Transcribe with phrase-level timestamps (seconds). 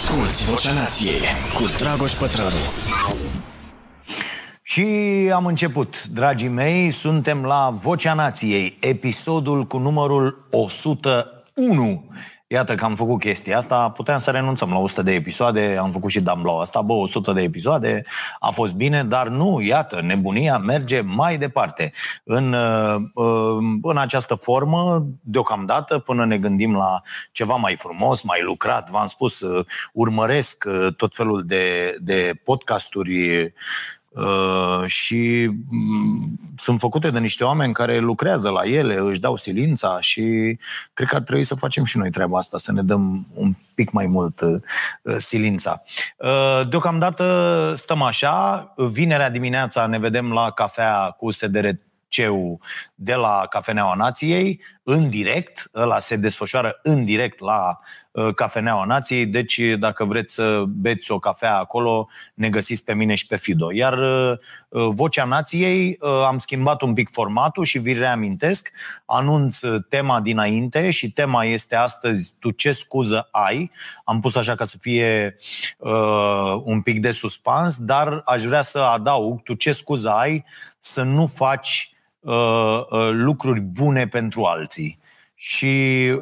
[0.00, 1.20] Asculți Vocea Nației
[1.54, 2.62] cu Dragoș Pătrălu.
[4.62, 4.84] Și
[5.34, 12.10] am început, dragii mei, suntem la Vocea Nației, episodul cu numărul 101.
[12.52, 16.10] Iată că am făcut chestia asta, puteam să renunțăm la 100 de episoade, am făcut
[16.10, 18.02] și Damblau asta, bă, 100 de episoade,
[18.38, 21.92] a fost bine, dar nu, iată, nebunia merge mai departe.
[22.24, 27.00] În, uh, în această formă, deocamdată, până ne gândim la
[27.32, 33.52] ceva mai frumos, mai lucrat, v-am spus, uh, urmăresc uh, tot felul de, de podcasturi
[34.10, 40.00] Uh, și mm, sunt făcute de niște oameni care lucrează la ele, își dau silința
[40.00, 40.22] și
[40.92, 43.90] cred că ar trebui să facem și noi treaba asta, să ne dăm un pic
[43.90, 44.60] mai mult uh,
[45.16, 45.82] silința.
[46.16, 51.68] Uh, deocamdată stăm așa, vinerea dimineața ne vedem la cafea cu SDR
[52.08, 52.60] CEU
[52.94, 57.99] de la Cafeneaua Nației, în direct, ăla se desfășoară în direct la uh,
[58.34, 63.26] Cafeneaua Nației, deci dacă vreți să beți o cafea acolo, ne găsiți pe mine și
[63.26, 63.72] pe Fido.
[63.72, 68.70] Iar uh, uh, Vocea Nației, am schimbat un pic formatul și vi reamintesc,
[69.04, 73.70] anunț tema dinainte și tema este astăzi Tu ce scuză ai?
[74.04, 75.36] Am pus așa ca să fie
[75.78, 80.44] uh, un pic de suspans, dar aș vrea să adaug Tu ce scuză ai
[80.78, 82.34] să nu faci uh,
[82.90, 84.99] uh, lucruri bune pentru alții.
[85.42, 85.66] Și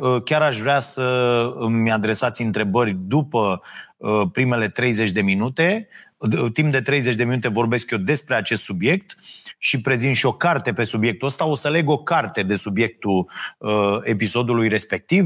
[0.00, 1.02] uh, chiar aș vrea să
[1.56, 3.60] îmi adresați întrebări după
[3.96, 5.88] uh, primele 30 de minute.
[6.52, 9.16] Timp de 30 de minute vorbesc eu despre acest subiect
[9.58, 11.46] și prezint și o carte pe subiectul ăsta.
[11.46, 15.24] O să leg o carte de subiectul uh, episodului respectiv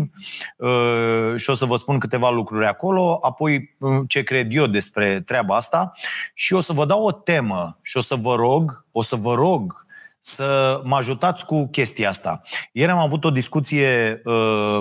[0.56, 5.20] uh, și o să vă spun câteva lucruri acolo, apoi uh, ce cred eu despre
[5.20, 5.92] treaba asta
[6.34, 9.34] și o să vă dau o temă și o să vă rog, o să vă
[9.34, 9.81] rog
[10.24, 12.40] să mă ajutați cu chestia asta.
[12.72, 14.80] Ieri am avut o discuție uh,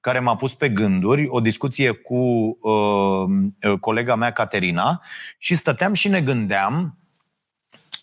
[0.00, 2.14] care m-a pus pe gânduri, o discuție cu
[2.60, 5.02] uh, colega mea Caterina
[5.38, 6.98] și stăteam și ne gândeam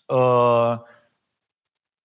[0.06, 0.74] uh,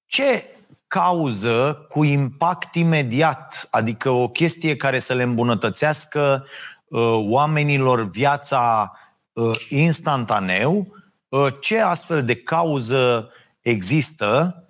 [0.06, 0.56] ce
[0.88, 6.45] cauză cu impact imediat, adică o chestie care să le îmbunătățească
[6.88, 8.92] uh, oamenilor viața
[9.34, 10.95] uh, instantaneu,
[11.30, 14.61] uh, ce astfel de cauză există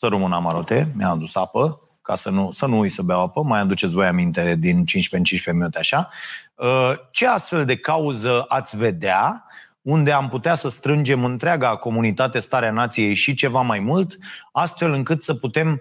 [0.00, 3.42] să rămân amarote, mi-a adus apă, ca să nu, să nu uit să beau apă,
[3.42, 6.08] mai aduceți voi aminte din 15 în 15 minute așa.
[6.54, 9.44] Uh, ce astfel de cauză ați vedea
[9.82, 14.18] unde am putea să strângem întreaga comunitate Starea Nației și ceva mai mult,
[14.52, 15.80] astfel încât să putem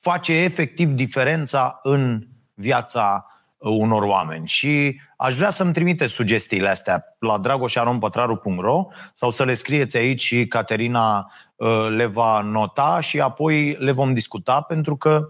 [0.00, 3.31] face efectiv diferența în viața uh,
[3.62, 4.46] unor oameni.
[4.46, 10.46] Și aș vrea să-mi trimite sugestiile astea la dragoșarompătraru.ro sau să le scrieți aici și
[10.46, 11.30] Caterina
[11.62, 15.28] Uh, le va nota și apoi le vom discuta pentru că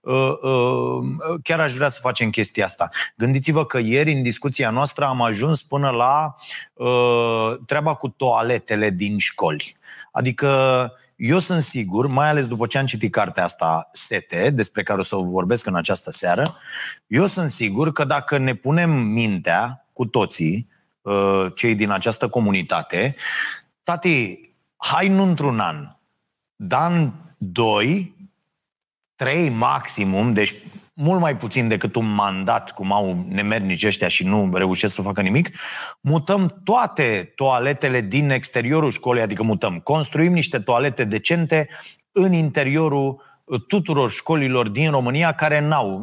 [0.00, 2.88] uh, uh, chiar aș vrea să facem chestia asta.
[3.16, 6.34] Gândiți-vă că ieri în discuția noastră am ajuns până la
[7.66, 9.76] treaba cu toaletele din școli.
[10.12, 14.98] Adică eu sunt sigur, mai ales după ce am citit cartea asta, Sete, despre care
[14.98, 16.56] o să vorbesc în această seară,
[17.06, 20.68] eu sunt sigur că dacă ne punem mintea cu toții,
[21.54, 23.16] cei din această comunitate,
[23.82, 24.40] tati,
[24.76, 25.96] hai nu într-un an,
[26.56, 28.14] dar în doi,
[29.16, 30.54] trei maximum, deci
[31.00, 35.20] mult mai puțin decât un mandat, cum au nemernici ăștia și nu reușesc să facă
[35.20, 35.50] nimic,
[36.00, 41.68] mutăm toate toaletele din exteriorul școlii, adică mutăm, construim niște toalete decente
[42.12, 43.22] în interiorul
[43.66, 46.00] tuturor școlilor din România care n-au.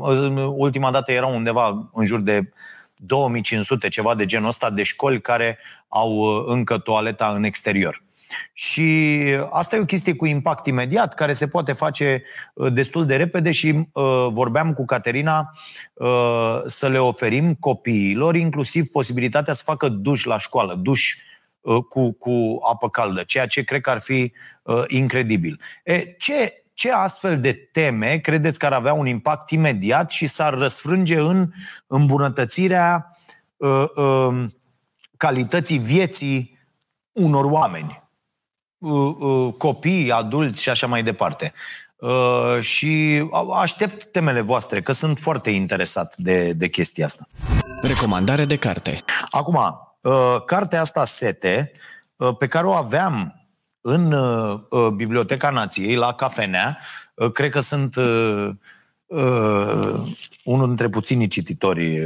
[0.56, 2.52] Ultima dată erau undeva în jur de
[2.96, 8.06] 2500, ceva de genul ăsta, de școli care au încă toaleta în exterior.
[8.54, 12.24] Și asta e o chestie cu impact imediat, care se poate face
[12.54, 15.52] uh, destul de repede și uh, vorbeam cu Caterina
[15.94, 21.16] uh, să le oferim copiilor inclusiv posibilitatea să facă duș la școală, duș
[21.62, 24.34] uh, cu, cu apă caldă, ceea ce cred că ar fi
[24.64, 25.59] uh, incredibil.
[25.84, 30.54] E, ce, ce astfel de teme credeți că ar avea un impact imediat și s-ar
[30.54, 31.52] răsfrânge în
[31.88, 33.18] îmbunătățirea
[33.58, 34.46] uh, uh,
[35.18, 36.58] calității vieții
[37.12, 38.07] unor oameni?
[38.78, 41.53] Uh, uh, copii, adulți și așa mai departe.
[41.96, 47.28] Uh, și aștept temele voastre, că sunt foarte interesat de, de chestia asta.
[47.82, 49.03] Recomandare de carte.
[49.29, 49.59] Acum,
[50.46, 51.72] cartea asta Sete,
[52.38, 53.47] pe care o aveam
[53.82, 54.16] în
[54.96, 56.78] Biblioteca Nației, la cafenea,
[57.34, 57.96] cred că sunt
[60.44, 62.06] unul dintre puținii cititori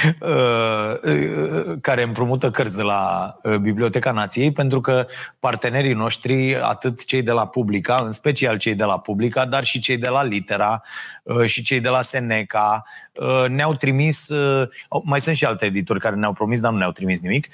[1.86, 5.06] care împrumută cărți de la Biblioteca Nației, pentru că
[5.38, 9.78] partenerii noștri, atât cei de la Publica, în special cei de la Publica, dar și
[9.78, 10.82] cei de la Litera
[11.44, 12.84] și cei de la Seneca,
[13.48, 14.28] ne-au trimis,
[15.04, 17.46] mai sunt și alte editori care ne-au promis, dar nu ne-au trimis nimic,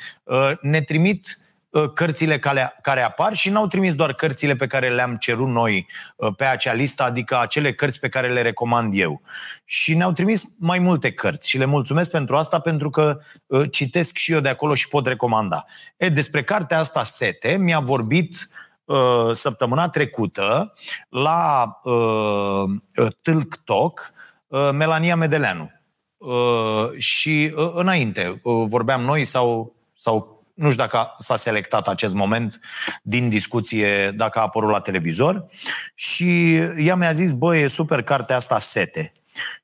[0.60, 1.45] ne trimit Uh,
[1.94, 5.86] cărțile care, care apar și n-au trimis doar cărțile pe care le-am cerut noi
[6.16, 9.20] uh, pe acea listă, adică acele cărți pe care le recomand eu.
[9.64, 14.16] Și ne-au trimis mai multe cărți și le mulțumesc pentru asta pentru că uh, citesc
[14.16, 15.64] și eu de acolo și pot recomanda.
[15.96, 18.48] E, despre cartea asta Sete mi-a vorbit
[18.84, 20.72] uh, săptămâna trecută
[21.08, 24.12] la uh, Tâlc Talk
[24.46, 25.70] uh, Melania Medeleanu.
[26.16, 32.14] Uh, și uh, înainte uh, vorbeam noi sau, sau nu știu dacă s-a selectat acest
[32.14, 32.60] moment
[33.02, 35.46] din discuție, dacă a apărut la televizor.
[35.94, 39.12] Și ea mi-a zis, băi, e super cartea asta, Sete.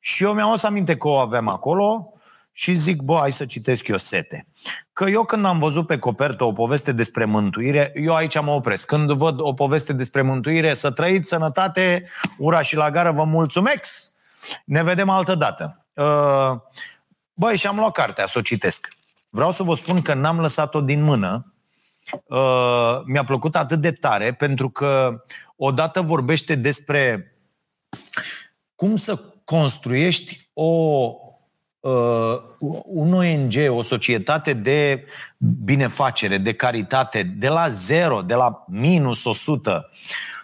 [0.01, 2.13] Și eu mi-am adus aminte că o avem acolo
[2.53, 4.47] și zic, bă, hai să citesc eu Sete.
[4.93, 8.87] Că eu când am văzut pe copertă o poveste despre mântuire, eu aici mă opresc.
[8.87, 14.11] Când văd o poveste despre mântuire, să trăiți sănătate, ura și la gară, vă mulțumesc!
[14.65, 15.85] Ne vedem altă dată.
[15.95, 16.61] Uh,
[17.35, 18.89] băi, și am luat cartea să o citesc.
[19.35, 21.55] Vreau să vă spun că n-am lăsat-o din mână.
[22.25, 25.23] Uh, mi-a plăcut atât de tare pentru că
[25.57, 27.35] odată vorbește despre
[28.75, 30.71] cum să construiești o,
[31.81, 32.41] uh,
[32.85, 35.05] un ONG, o societate de
[35.65, 39.91] binefacere, de caritate, de la zero, de la minus 100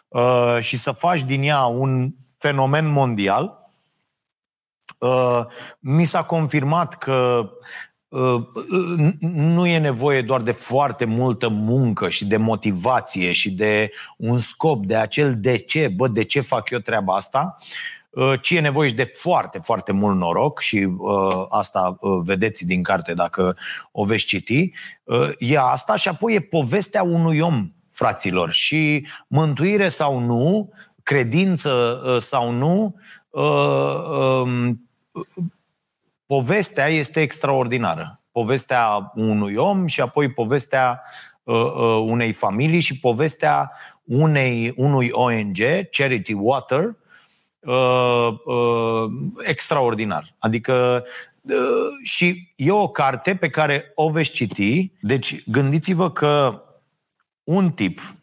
[0.08, 3.70] uh, și să faci din ea un fenomen mondial.
[4.98, 5.40] Uh,
[5.78, 7.87] mi s-a confirmat că Uh,
[9.20, 14.86] nu e nevoie doar de foarte multă muncă și de motivație și de un scop,
[14.86, 17.58] de acel de ce, bă, de ce fac eu treaba asta,
[18.10, 22.66] uh, ci e nevoie și de foarte, foarte mult noroc și uh, asta uh, vedeți
[22.66, 23.56] din carte dacă
[23.92, 24.72] o veți citi.
[25.04, 30.72] Uh, e asta și apoi e povestea unui om, fraților, și mântuire sau nu,
[31.02, 32.94] credință uh, sau nu,
[33.30, 34.70] uh, uh,
[36.28, 38.20] povestea este extraordinară.
[38.32, 41.02] Povestea unui om și apoi povestea
[41.42, 43.72] uh, uh, unei familii și povestea
[44.04, 45.56] unei, unui ONG,
[45.90, 46.84] Charity Water,
[47.60, 49.10] uh, uh,
[49.46, 50.34] extraordinar.
[50.38, 51.04] Adică
[51.40, 51.54] uh,
[52.04, 54.92] și e o carte pe care o veți citi.
[55.00, 56.62] Deci gândiți-vă că
[57.44, 58.17] un tip Ă,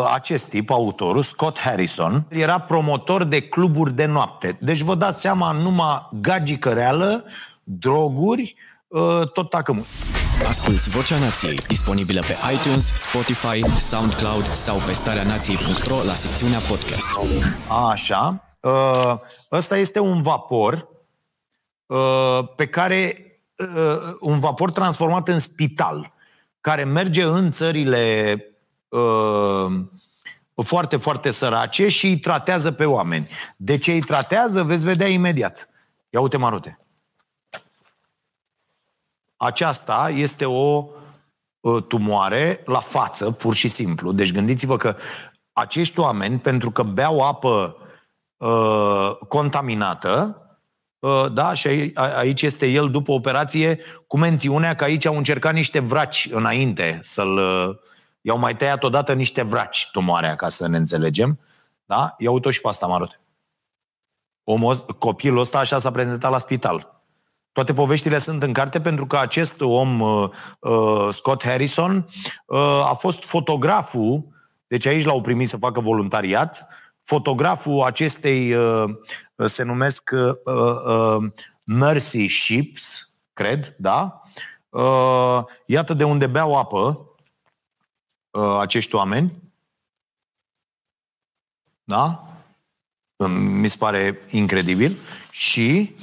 [0.00, 4.58] acest tip, autorul, Scott Harrison, era promotor de cluburi de noapte.
[4.60, 7.24] Deci vă dați seama, numai gagică reală,
[7.62, 8.54] droguri,
[8.92, 9.84] ă, tot tacă
[10.46, 17.10] Asculți Vocea Nației, disponibilă pe iTunes, Spotify, SoundCloud sau pe starea nației.ro la secțiunea podcast.
[17.90, 18.44] Așa.
[18.64, 19.20] Ă,
[19.52, 20.90] ăsta este un vapor
[22.56, 23.26] pe care
[24.20, 26.12] un vapor transformat în spital,
[26.60, 28.51] care merge în țările uh,
[30.62, 33.28] foarte, foarte sărace și îi tratează pe oameni.
[33.56, 35.68] De ce îi tratează, veți vedea imediat.
[36.10, 36.78] Ia uite, Marute.
[39.36, 40.86] Aceasta este o
[41.60, 44.12] uh, tumoare la față, pur și simplu.
[44.12, 44.96] Deci gândiți-vă că
[45.52, 47.76] acești oameni, pentru că beau apă
[48.36, 50.36] uh, contaminată,
[50.98, 55.78] uh, da, și aici este el după operație, cu mențiunea că aici au încercat niște
[55.78, 57.76] vraci înainte să-l uh,
[58.22, 61.38] I-au mai tăiat odată niște vraci tumoarea, ca să ne înțelegem.
[61.84, 62.14] Da?
[62.18, 63.20] Ia uite și pe asta, Marut.
[64.44, 67.02] Omul, copilul ăsta așa s-a prezentat la spital.
[67.52, 70.30] Toate poveștile sunt în carte pentru că acest om, uh,
[70.60, 72.08] uh, Scott Harrison,
[72.46, 72.58] uh,
[72.90, 74.26] a fost fotograful,
[74.66, 76.66] deci aici l-au primit să facă voluntariat,
[77.04, 78.90] fotograful acestei, uh,
[79.36, 81.30] se numesc uh, uh,
[81.64, 84.22] Mercy Ships, cred, da?
[84.68, 87.11] Uh, iată de unde beau apă,
[88.32, 89.42] uh, acești oameni.
[91.84, 92.26] Da?
[93.28, 94.96] Mi se pare incredibil.
[95.30, 95.96] Și,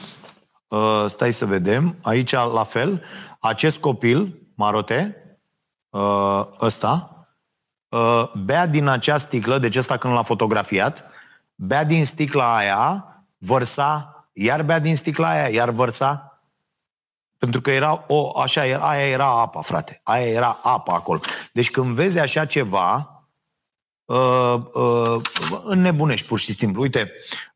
[0.67, 3.03] uh, stai să vedem, aici la fel,
[3.39, 5.23] acest copil, Marote,
[5.89, 7.27] uh, ăsta,
[7.89, 11.05] uh, bea din acea sticlă, deci ăsta când l-a fotografiat,
[11.55, 13.05] bea din sticla aia,
[13.37, 16.28] vărsa, iar bea din sticla aia, iar vărsa,
[17.39, 20.01] pentru că era o, așa, aia era apa, frate.
[20.03, 21.19] Aia era apa acolo.
[21.53, 23.19] Deci când vezi așa ceva,
[24.05, 25.21] uh, uh,
[25.63, 26.81] înnebunești pur și simplu.
[26.81, 27.11] Uite,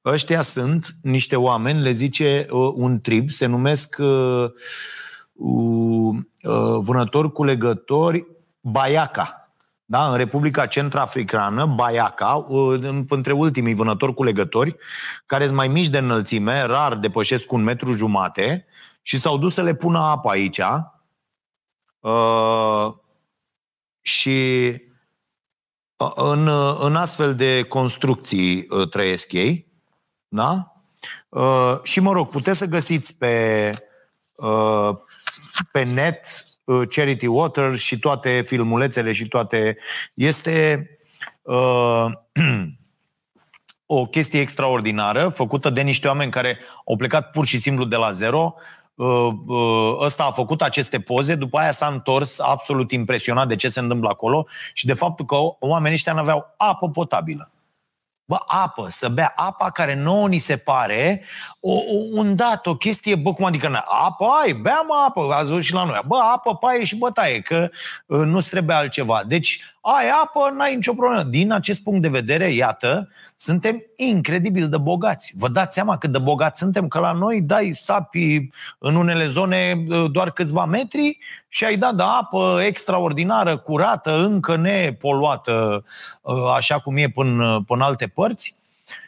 [0.05, 4.45] ăștia sunt niște oameni, le zice uh, un trib, se numesc uh,
[5.33, 6.15] uh,
[6.79, 8.27] vânători culegători
[8.59, 9.37] Baiaca.
[9.85, 10.07] Da?
[10.07, 14.75] În Republica Centrafricană, Baiaca, uh, între ultimii vânători culegători,
[15.25, 18.65] care sunt mai mici de înălțime, rar depășesc un metru jumate,
[19.03, 20.61] și s-au dus să le pună apă aici
[21.99, 22.93] uh,
[24.01, 24.69] și
[25.95, 26.47] uh, în,
[26.79, 29.67] în astfel de construcții uh, trăiesc ei.
[30.27, 30.73] Da?
[31.29, 33.71] Uh, și mă rog, puteți să găsiți pe,
[34.35, 34.89] uh,
[35.71, 39.77] pe net uh, Charity Water și toate filmulețele și toate.
[40.13, 40.87] Este
[41.41, 42.05] uh,
[43.85, 48.11] o chestie extraordinară făcută de niște oameni care au plecat pur și simplu de la
[48.11, 48.53] zero.
[48.95, 53.67] Uh, uh, ăsta a făcut aceste poze, după aia s-a întors absolut impresionat de ce
[53.67, 57.51] se întâmplă acolo și de faptul că oamenii ăștia nu aveau apă potabilă.
[58.25, 61.23] Bă, apă, să bea apa care nouă ni se pare
[61.59, 65.63] o, o, un dat, o chestie, bă, cum adică, apă ai, beam apă, ați văzut
[65.63, 67.69] și la noi, bă, apă, paie și bătaie, că
[68.05, 69.23] uh, nu-ți trebuie altceva.
[69.27, 71.23] Deci, ai apă, n-ai nicio problemă.
[71.23, 75.33] Din acest punct de vedere, iată, suntem incredibil de bogați.
[75.37, 78.49] Vă dați seama cât de bogați suntem, că la noi dai sapi
[78.79, 84.55] în unele zone uh, doar câțiva metri și ai dat de apă extraordinară, curată, încă
[84.55, 85.85] nepoluată,
[86.21, 88.55] uh, așa cum e până, până alte părți.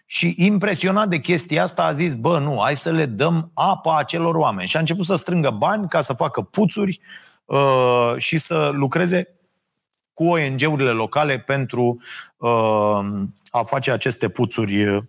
[0.05, 4.35] Și impresionat de chestia asta a zis, bă, nu, hai să le dăm apa acelor
[4.35, 4.67] oameni.
[4.67, 6.99] Și a început să strângă bani ca să facă puțuri
[7.45, 9.34] uh, și să lucreze
[10.15, 12.01] cu ONG-urile locale pentru
[12.37, 12.49] uh,
[13.49, 15.03] a face aceste puțuri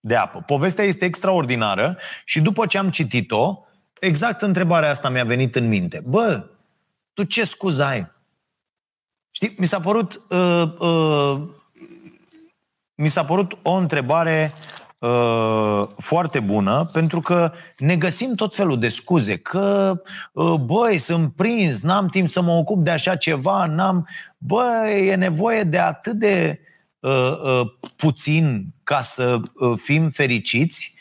[0.00, 0.40] de apă.
[0.40, 3.58] Povestea este extraordinară și după ce am citit-o,
[4.00, 6.02] exact întrebarea asta mi-a venit în minte.
[6.06, 6.46] Bă,
[7.12, 8.12] tu ce scuză ai?
[9.30, 11.40] Știi, mi s-a părut uh, uh,
[12.94, 14.52] mi s-a părut o întrebare
[15.04, 19.94] uh, foarte bună, pentru că ne găsim tot felul de scuze, că
[20.32, 24.08] uh, băi, sunt prins, n-am timp să mă ocup de așa ceva, n-am...
[24.38, 26.60] Băi, e nevoie de atât de
[27.00, 30.94] uh, uh, puțin ca să uh, fim fericiți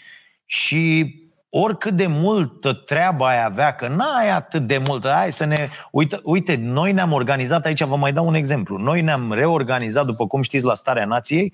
[0.46, 1.16] și
[1.56, 5.70] oricât de multă treabă ai avea, că n-ai atât de multă, hai să ne...
[5.92, 10.28] Uite, uite, noi ne-am organizat, aici vă mai dau un exemplu, noi ne-am reorganizat, după
[10.28, 11.54] cum știți, la Starea Nației,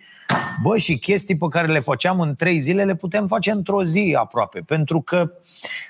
[0.62, 4.16] bă, și chestii pe care le făceam în trei zile le putem face într-o zi
[4.20, 5.89] aproape, pentru că Uh, uh,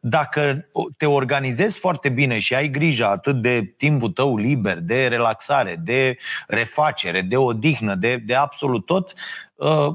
[0.00, 5.80] dacă te organizezi foarte bine și ai grijă atât de timpul tău liber, de relaxare,
[5.84, 9.12] de refacere, de odihnă, de, de absolut tot,
[9.54, 9.86] uh,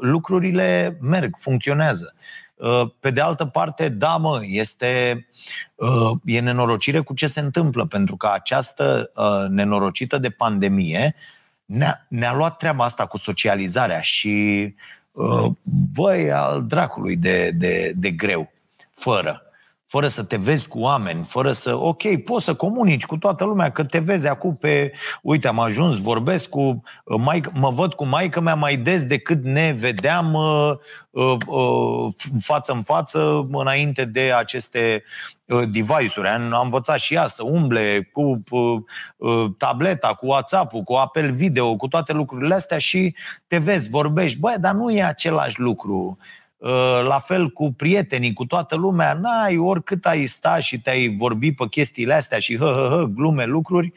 [0.00, 2.14] lucrurile merg, funcționează.
[3.00, 5.26] Pe de altă parte, da, mă, este
[6.24, 9.10] e nenorocire cu ce se întâmplă, pentru că această
[9.50, 11.14] nenorocită de pandemie
[11.64, 14.97] ne-a, ne-a luat treaba asta cu socializarea și Uh,
[15.92, 18.50] băi, al dracului de, de, de greu,
[18.92, 19.42] fără.
[19.88, 23.70] Fără să te vezi cu oameni, fără să, ok, poți să comunici cu toată lumea,
[23.70, 24.92] că te vezi acum pe,
[25.22, 29.44] uite, am ajuns, vorbesc cu, uh, maică, mă văd cu maică mea mai des decât
[29.44, 30.72] ne vedeam uh,
[31.10, 35.02] uh, uh, față în față înainte de aceste
[35.48, 36.28] Uh, device-uri.
[36.28, 38.80] Am învățat și ea să umble cu uh,
[39.16, 43.14] uh, tableta, cu WhatsApp-ul, cu apel video, cu toate lucrurile astea și
[43.46, 44.38] te vezi, vorbești.
[44.38, 46.18] Băi, dar nu e același lucru.
[47.08, 51.66] La fel cu prietenii, cu toată lumea, n-ai, oricât ai sta și te-ai vorbi pe
[51.68, 53.92] chestiile astea și hă, hă, hă, glume, lucruri,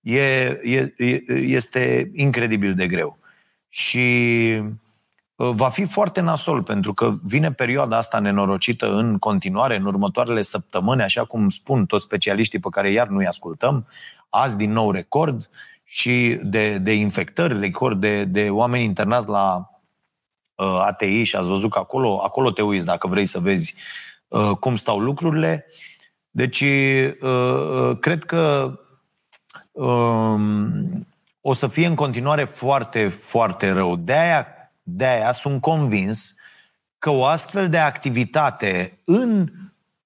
[0.00, 0.20] e,
[0.62, 0.92] e,
[1.28, 3.18] este incredibil de greu.
[3.68, 4.00] Și
[5.42, 10.42] Uh, va fi foarte nasol, pentru că vine perioada asta nenorocită în continuare, în următoarele
[10.42, 13.86] săptămâni, așa cum spun toți specialiștii pe care iar nu-i ascultăm,
[14.28, 15.50] azi din nou record
[15.84, 19.71] și de, de infectări, record de, de oameni internați la uh,
[20.62, 23.74] ATI și ați văzut că acolo, acolo te uiți dacă vrei să vezi
[24.28, 25.66] uh, cum stau lucrurile.
[26.30, 28.72] Deci, uh, uh cred că
[29.72, 30.40] uh,
[31.40, 33.96] o să fie în continuare foarte, foarte rău.
[33.96, 34.46] De aia
[34.82, 36.34] de aia sunt convins
[36.98, 39.48] că o astfel de activitate în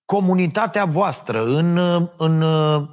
[0.05, 1.77] comunitatea voastră, în,
[2.17, 2.89] în uh,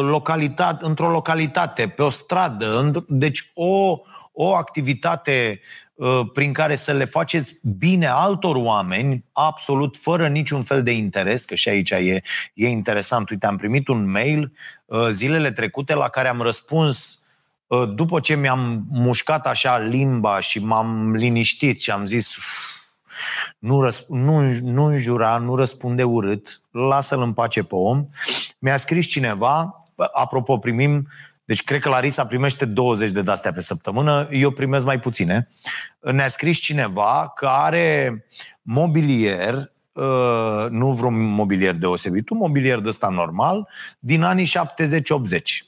[0.00, 3.98] localitate, într-o localitate, pe o stradă, deci o,
[4.36, 5.60] o activitate
[5.94, 11.44] uh, prin care să le faceți bine altor oameni, absolut fără niciun fel de interes,
[11.44, 12.22] că și aici e,
[12.54, 13.30] e interesant.
[13.30, 14.52] Uite, am primit un mail
[14.84, 17.18] uh, zilele trecute la care am răspuns
[17.70, 22.34] Ă, după ce mi-am mușcat așa limba și m-am liniștit și am zis
[23.58, 28.08] nu, răsp- nu, nu înjura, nu răspunde urât, lasă-l în pace pe om,
[28.58, 31.08] mi-a scris cineva, apropo, primim,
[31.44, 35.48] deci cred că Larisa primește 20 de dastea pe săptămână, eu primesc mai puține.
[36.00, 38.24] Ne-a scris cineva că are
[38.62, 44.50] mobilier Uh, nu vreun mobilier deosebit, un mobilier de ăsta normal, din anii 70-80.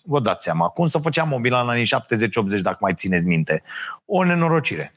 [0.02, 1.84] Vă dați seama, cum să făceam mobil în anii
[2.58, 3.62] 70-80, dacă mai țineți minte?
[4.04, 4.95] O nenorocire.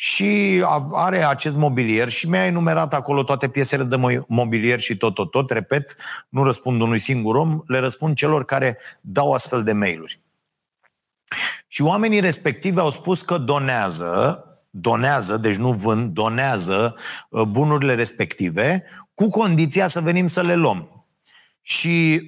[0.00, 5.30] Și are acest mobilier și mi-a enumerat acolo toate piesele de mobilier și tot, tot,
[5.30, 5.50] tot.
[5.50, 5.96] Repet,
[6.28, 10.20] nu răspund unui singur om, le răspund celor care dau astfel de mail-uri.
[11.66, 16.94] Și oamenii respectivi au spus că donează, donează, deci nu vând, donează
[17.28, 21.06] uh, bunurile respective, cu condiția să venim să le luăm.
[21.60, 22.22] Și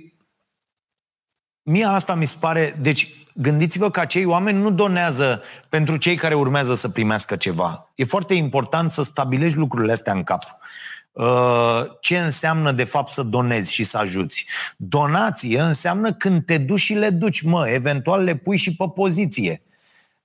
[1.63, 6.35] mie asta mi se pare, deci gândiți-vă că acei oameni nu donează pentru cei care
[6.35, 7.91] urmează să primească ceva.
[7.95, 10.45] E foarte important să stabilești lucrurile astea în cap.
[11.13, 14.47] Uh, ce înseamnă de fapt să donezi și să ajuți?
[14.77, 19.63] Donație înseamnă când te duci și le duci, mă, eventual le pui și pe poziție.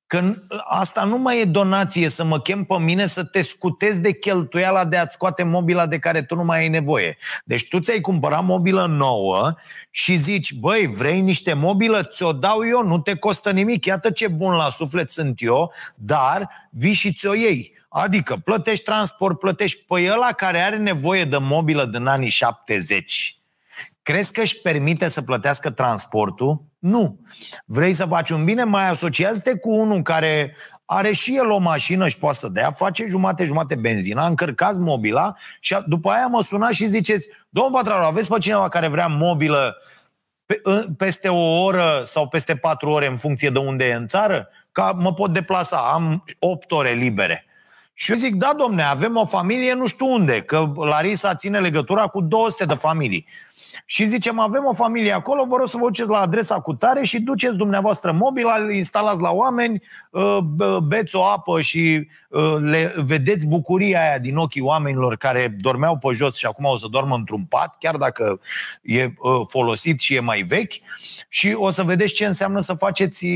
[0.08, 0.34] Că
[0.64, 4.86] asta nu mai e donație să mă chem pe mine să te scutezi de cheltuiala
[4.86, 7.18] de a-ți scoate mobila de care tu nu mai ai nevoie.
[7.46, 9.54] Deci tu ți-ai cumpărat mobilă nouă
[9.92, 12.04] și zici, băi, vrei niște mobilă?
[12.04, 16.50] Ți-o dau eu, nu te costă nimic, iată ce bun la suflet sunt eu, dar
[16.70, 17.74] vii și ți-o iei.
[17.90, 23.40] Adică plătești transport, plătești pe păi ăla care are nevoie de mobilă din anii 70
[24.06, 26.64] Crezi că își permite să plătească transportul?
[26.80, 27.20] Nu.
[27.66, 28.64] Vrei să faci un bine?
[28.64, 33.06] Mai asociază-te cu unul care are și el o mașină și poate să dea, face
[33.08, 38.38] jumate-jumate benzina, încărcați mobila și după aia mă sunați și ziceți Domnul Patraru, aveți pe
[38.38, 39.76] cineva care vrea mobilă
[40.46, 40.62] pe,
[40.98, 44.50] peste o oră sau peste patru ore în funcție de unde e în țară?
[44.72, 47.46] Ca mă pot deplasa, am opt ore libere.
[47.94, 52.08] Și eu zic, da, domne, avem o familie nu știu unde, că Larisa ține legătura
[52.08, 53.28] cu 200 de familii
[53.86, 57.04] și zicem, avem o familie acolo, vă rog să vă duceți la adresa cu tare
[57.04, 60.38] și duceți dumneavoastră mobil, îl instalați la oameni, uh,
[60.84, 66.08] beți o apă și uh, le vedeți bucuria aia din ochii oamenilor care dormeau pe
[66.12, 68.40] jos și acum o să doarmă într-un pat, chiar dacă
[68.82, 70.74] e uh, folosit și e mai vechi
[71.30, 73.28] și o să vedeți ce înseamnă să faceți,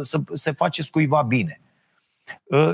[0.00, 1.60] să se faceți cuiva bine.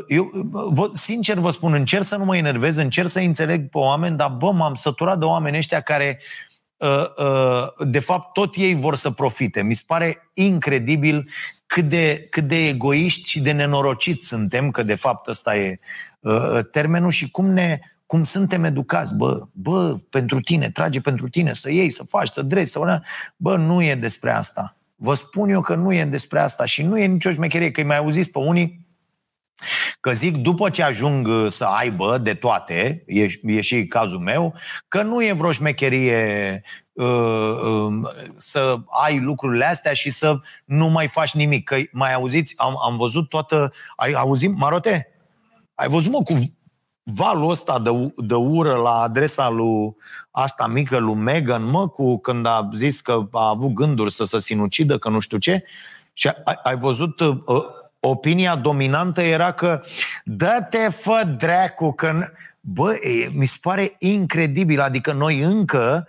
[0.06, 4.16] Eu, vă, sincer vă spun, încerc să nu mă enervez, încerc să înțeleg pe oameni,
[4.16, 6.55] dar bă, m-am săturat de oameni ăștia care Uh, uh,
[7.78, 9.62] de fapt, tot ei vor să profite.
[9.62, 11.28] Mi se pare incredibil
[11.66, 15.78] cât de, cât de egoiști și de nenorociți suntem, că de fapt ăsta e
[16.20, 21.52] uh, termenul și cum ne cum suntem educați, bă, bă, pentru tine, trage pentru tine,
[21.52, 23.00] să iei, să faci, să drezi, să...
[23.36, 24.76] Bă, nu e despre asta.
[24.96, 27.86] Vă spun eu că nu e despre asta și nu e nicio șmecherie, că îi
[27.86, 28.85] mai auziți pe unii
[30.00, 34.54] Că zic, după ce ajung uh, să aibă de toate, e, e și cazul meu,
[34.88, 37.92] că nu e vreo șmecherie uh, uh,
[38.36, 41.64] să ai lucrurile astea și să nu mai faci nimic.
[41.64, 43.72] Că mai auziți, am, am văzut toată...
[43.96, 45.08] Ai auzit, Marote?
[45.74, 46.34] Ai văzut, mă, cu
[47.02, 49.96] valul ăsta de, de ură la adresa lui
[50.30, 54.38] asta mică, lui Megan, mă, cu când a zis că a avut gânduri să se
[54.40, 55.64] sinucidă, că nu știu ce.
[56.12, 57.38] Și ai, ai văzut uh,
[58.00, 59.82] opinia dominantă era că
[60.24, 62.12] dă-te fă dracu, că...
[62.68, 66.08] Bă, e, mi se pare incredibil, adică noi încă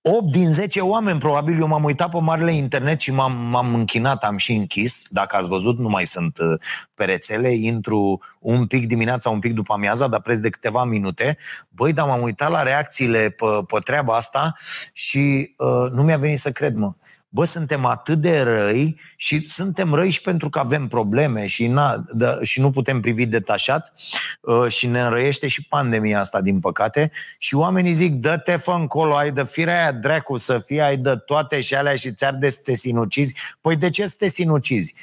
[0.00, 4.24] 8 din 10 oameni, probabil eu m-am uitat pe marele internet și m-am, m-am închinat,
[4.24, 5.02] am și închis.
[5.10, 6.60] Dacă ați văzut, nu mai sunt uh,
[6.94, 11.38] pe rețele, intru un pic dimineața, un pic după amiaza, dar preț de câteva minute.
[11.68, 14.54] Băi, dar m-am uitat la reacțiile pe, pe treaba asta
[14.92, 16.92] și uh, nu mi-a venit să cred, mă
[17.28, 22.02] bă, suntem atât de răi și suntem răi și pentru că avem probleme și, na,
[22.12, 23.92] da, și nu putem privi detașat
[24.40, 27.10] uh, și ne înrăiește și pandemia asta, din păcate.
[27.38, 31.16] Și oamenii zic, dă-te fă încolo, ai de firea aia dracu să fie, ai de
[31.16, 33.34] toate și alea și ți-ar de să te sinucizi.
[33.60, 34.94] Păi de ce să te sinucizi?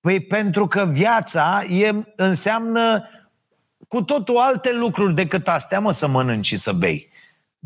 [0.00, 3.08] Păi pentru că viața e, înseamnă
[3.88, 7.12] cu totul alte lucruri decât astea, mă, să mănânci și să bei.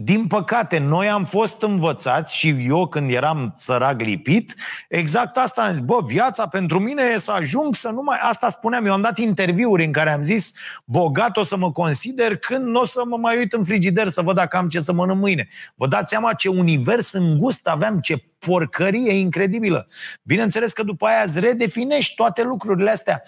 [0.01, 4.55] Din păcate, noi am fost învățați și eu când eram sărac lipit,
[4.89, 8.19] exact asta am zis, bă, viața pentru mine e să ajung să nu mai...
[8.23, 10.53] Asta spuneam, eu am dat interviuri în care am zis,
[10.85, 14.23] bogat o să mă consider când nu o să mă mai uit în frigider să
[14.23, 15.49] văd dacă am ce să mănânc mâine.
[15.75, 19.89] Vă dați seama ce univers îngust aveam, ce porcărie incredibilă.
[20.23, 23.23] Bineînțeles că după aia îți redefinești toate lucrurile astea.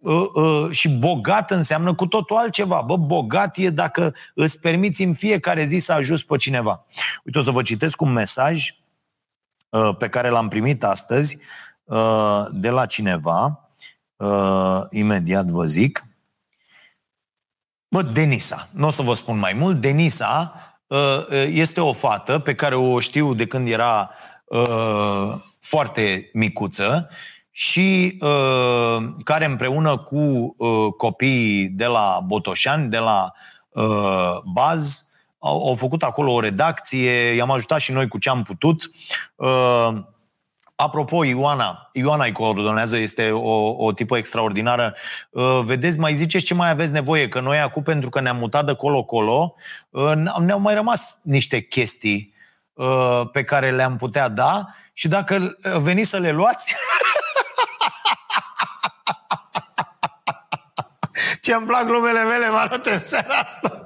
[0.00, 2.80] Uh, uh, și bogat înseamnă cu totul altceva.
[2.80, 6.86] Bă, bogat e dacă îți permiți în fiecare zi să ajuți pe cineva.
[7.24, 8.74] Uite, o să vă citesc un mesaj
[9.68, 11.38] uh, pe care l-am primit astăzi
[12.50, 13.68] de la cineva.
[14.90, 16.04] Imediat vă zic.
[17.88, 18.68] Bă, Denisa.
[18.72, 19.80] Nu o să vă spun mai mult.
[19.80, 20.54] Denisa
[21.46, 24.10] este o fată pe care o știu de când era
[25.58, 27.08] foarte micuță
[27.60, 30.16] și uh, care împreună cu
[30.56, 33.32] uh, copiii de la Botoșani, de la
[33.68, 38.42] uh, Baz, au, au făcut acolo o redacție, i-am ajutat și noi cu ce am
[38.42, 38.90] putut.
[39.34, 39.88] Uh,
[40.74, 44.94] Apropo, Ioana, Ioana îi coordonează, este o, o tipă extraordinară.
[45.30, 48.66] Uh, vedeți, mai ziceți ce mai aveți nevoie, că noi acum, pentru că ne-am mutat
[48.66, 49.54] de colo-colo,
[49.90, 52.34] uh, ne-au mai rămas niște chestii
[52.72, 56.74] uh, pe care le-am putea da și dacă veniți să le luați...
[61.40, 63.84] Ce-mi plac glumele mele, mă arăt în seara asta.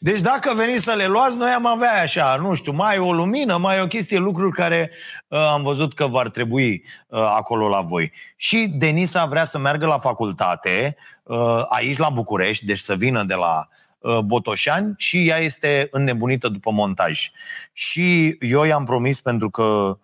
[0.00, 3.56] Deci dacă veniți să le luați, noi am avea așa, nu știu, mai o lumină,
[3.56, 4.90] mai o chestie, lucruri care
[5.28, 8.12] uh, am văzut că v-ar trebui uh, acolo la voi.
[8.36, 13.34] Și Denisa vrea să meargă la facultate, uh, aici la București, deci să vină de
[13.34, 17.30] la uh, Botoșani și ea este înnebunită după montaj.
[17.72, 19.98] Și eu i-am promis, pentru că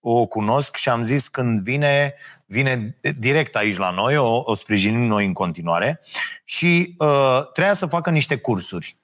[0.00, 2.14] o cunosc și am zis când vine,
[2.46, 6.00] vine direct aici la noi, o, o sprijinim noi în continuare
[6.44, 8.96] și uh, trebuia să facă niște cursuri.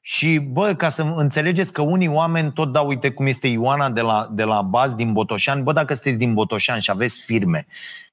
[0.00, 4.00] Și, bă, ca să înțelegeți că unii oameni tot dau, uite cum este Ioana de
[4.00, 7.66] la, de la Baz din Botoșan, bă, dacă sunteți din Botoșan și aveți firme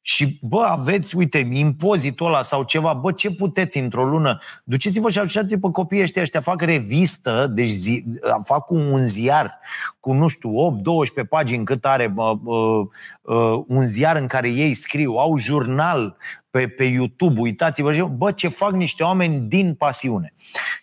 [0.09, 4.39] și, bă, aveți, uite, impozitul ăla sau ceva, bă, ce puteți într-o lună?
[4.63, 8.03] Duceți-vă și ajutați pe copiii ăștia, ăștia fac revistă, deci zi,
[8.43, 9.59] fac un ziar
[9.99, 10.81] cu, nu știu,
[11.25, 12.83] 8-12 pagini cât are bă, bă,
[13.21, 16.17] bă, un ziar în care ei scriu, au jurnal
[16.57, 20.33] pe, pe YouTube, uitați-vă, bă, ce fac niște oameni din pasiune.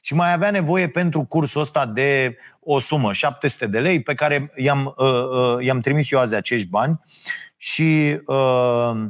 [0.00, 4.52] Și mai avea nevoie pentru cursul ăsta de o sumă, 700 de lei, pe care
[4.56, 7.00] i-am, uh, uh, i-am trimis eu azi acești bani
[7.56, 9.06] și uh, Uh,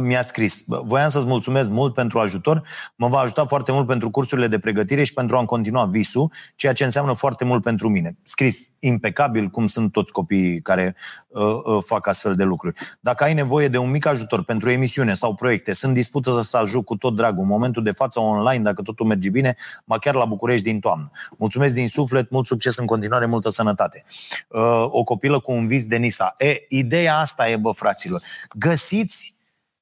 [0.00, 0.64] mi-a scris.
[0.66, 2.62] Voiam să-ți mulțumesc mult pentru ajutor.
[2.96, 6.72] Mă va ajuta foarte mult pentru cursurile de pregătire și pentru a-mi continua visul, ceea
[6.72, 8.16] ce înseamnă foarte mult pentru mine.
[8.22, 10.96] Scris impecabil, cum sunt toți copiii care
[11.28, 12.74] uh, uh, fac astfel de lucruri.
[13.00, 16.84] Dacă ai nevoie de un mic ajutor pentru emisiune sau proiecte, sunt dispusă să ajut
[16.84, 17.42] cu tot dragul.
[17.42, 21.10] În momentul de față online, dacă totul merge bine, mă chiar la București din toamnă.
[21.38, 24.04] Mulțumesc din suflet, mult succes în continuare, multă sănătate.
[24.48, 26.34] Uh, o copilă cu un vis de Nisa.
[26.38, 28.22] E, ideea asta e, bă, fraților.
[28.58, 29.13] Găsiți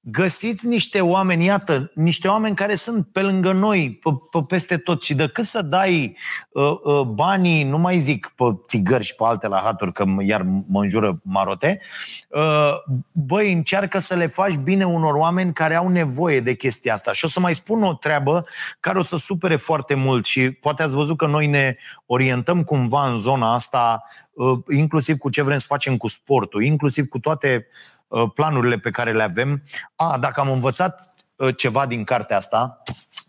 [0.04, 5.02] găsiți niște oameni, iată, niște oameni care sunt pe lângă noi, pe, pe peste tot
[5.02, 6.16] și decât să dai
[6.50, 10.42] uh, uh, banii, nu mai zic pe țigări și pe alte la haturi, că iar
[10.66, 11.80] mă înjură marote,
[12.28, 12.72] uh,
[13.12, 17.12] băi, încearcă să le faci bine unor oameni care au nevoie de chestia asta.
[17.12, 18.46] Și o să mai spun o treabă
[18.80, 23.06] care o să supere foarte mult și poate ați văzut că noi ne orientăm cumva
[23.06, 27.66] în zona asta, uh, inclusiv cu ce vrem să facem cu sportul, inclusiv cu toate
[27.66, 27.91] Uh,
[28.34, 29.62] planurile pe care le avem.
[29.96, 32.82] A, dacă am învățat uh, ceva din cartea asta,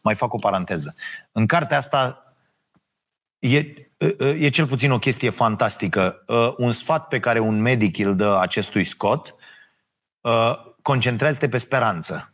[0.03, 0.95] mai fac o paranteză.
[1.31, 2.23] În cartea asta
[3.39, 3.57] e,
[4.19, 6.23] uh, e cel puțin o chestie fantastică.
[6.57, 9.35] Un sfat pe care un medic îl dă acestui Scott,
[10.81, 12.33] concentrează-te pe speranță.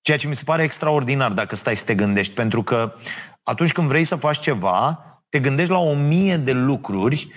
[0.00, 2.94] Ceea ce mi se pare extraordinar dacă stai să te gândești, pentru că
[3.42, 7.32] atunci când vrei să faci ceva, te gândești la o mie de lucruri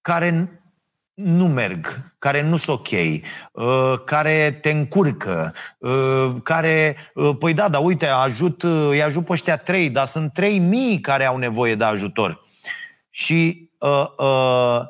[0.00, 0.59] care
[1.22, 2.88] nu merg, care nu sunt ok,
[3.52, 9.32] uh, care te încurcă, uh, care, uh, păi da, dar uite, ajut, îi ajut pe
[9.32, 12.44] ăștia trei, dar sunt trei mii care au nevoie de ajutor.
[13.10, 14.80] Și uh, uh,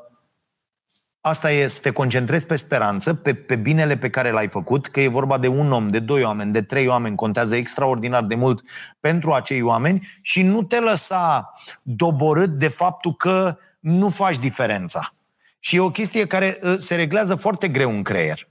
[1.21, 5.01] asta e să te concentrezi pe speranță, pe, pe binele pe care l-ai făcut, că
[5.01, 8.63] e vorba de un om, de doi oameni, de trei oameni, contează extraordinar de mult
[9.01, 15.15] pentru acei oameni și nu te lăsa doborât de faptul că nu faci diferența.
[15.61, 18.49] Și e o chestie care uh, se reglează foarte greu în creier.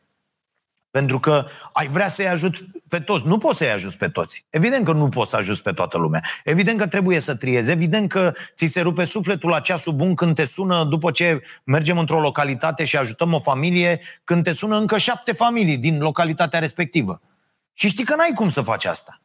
[0.91, 2.55] Pentru că ai vrea să-i ajut
[2.87, 3.27] pe toți.
[3.27, 4.45] Nu poți să-i ajuți pe toți.
[4.49, 6.21] Evident că nu poți să ajuți pe toată lumea.
[6.43, 7.71] Evident că trebuie să triezi.
[7.71, 11.97] Evident că ți se rupe sufletul la ceasul bun când te sună după ce mergem
[11.97, 17.21] într-o localitate și ajutăm o familie, când te sună încă șapte familii din localitatea respectivă.
[17.73, 19.21] Și știi că n-ai cum să faci asta.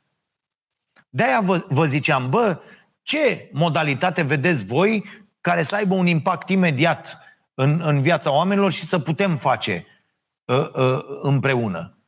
[1.09, 2.59] De-aia vă, vă ziceam, bă,
[3.03, 5.05] ce modalitate vedeți voi
[5.41, 7.19] care să aibă un impact imediat
[7.55, 9.87] în, în viața oamenilor și să putem face
[10.45, 11.99] uh, uh, împreună.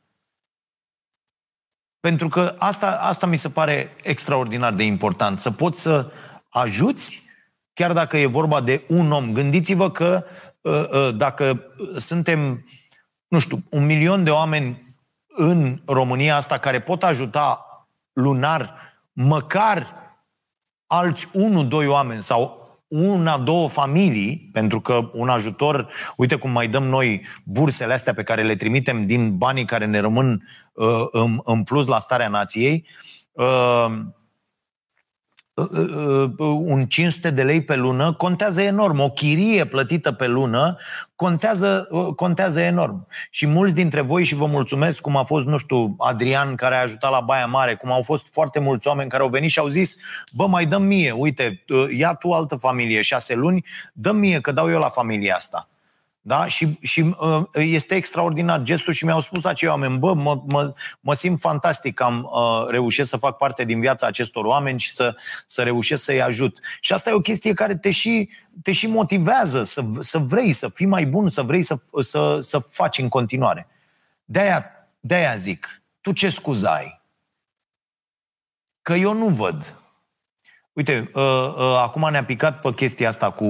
[1.99, 5.39] Pentru că asta, asta mi se pare extraordinar de important.
[5.39, 6.11] Să poți să
[6.49, 7.23] ajuți,
[7.73, 9.33] chiar dacă e vorba de un om.
[9.33, 10.25] Gândiți-vă că
[10.61, 11.63] uh, uh, dacă
[11.95, 12.65] suntem,
[13.27, 14.95] nu știu, un milion de oameni
[15.27, 17.65] în România asta care pot ajuta
[18.13, 18.75] lunar
[19.13, 19.95] măcar
[20.87, 22.56] alți unu, doi oameni sau
[22.87, 28.23] una, două familii, pentru că un ajutor, uite cum mai dăm noi bursele astea pe
[28.23, 32.85] care le trimitem din banii care ne rămân uh, în, în plus la starea nației,
[32.85, 34.01] uh, Uh, uh,
[36.37, 38.99] un 500 de lei pe lună contează enorm.
[38.99, 40.77] O chirie plătită pe lună
[41.15, 43.07] contează, uh, contează enorm.
[43.29, 46.81] Și mulți dintre voi, și vă mulțumesc, cum a fost, nu știu, Adrian care a
[46.81, 49.67] ajutat la Baia Mare, cum au fost foarte mulți oameni care au venit și au
[49.67, 49.97] zis,
[50.31, 51.63] bă, mai dăm mie, uite,
[51.97, 55.69] ia tu altă familie, șase luni, dă mie că dau eu la familia asta.
[56.27, 56.45] Da?
[56.45, 61.13] Și, și uh, este extraordinar gestul și mi-au spus acei oameni, bă, mă, mă, mă
[61.13, 65.15] simt fantastic că am uh, reușit să fac parte din viața acestor oameni și să,
[65.45, 66.59] să reușesc să-i ajut.
[66.79, 68.29] Și asta e o chestie care te și,
[68.61, 72.59] te și motivează să, să vrei să fii mai bun, să vrei să, să, să
[72.59, 73.67] faci în continuare.
[74.25, 74.65] De-aia,
[74.99, 77.01] de-aia zic, tu ce scuză ai?
[78.81, 79.81] Că eu nu văd.
[80.73, 83.45] Uite, uh, uh, acum ne-a picat pe chestia asta cu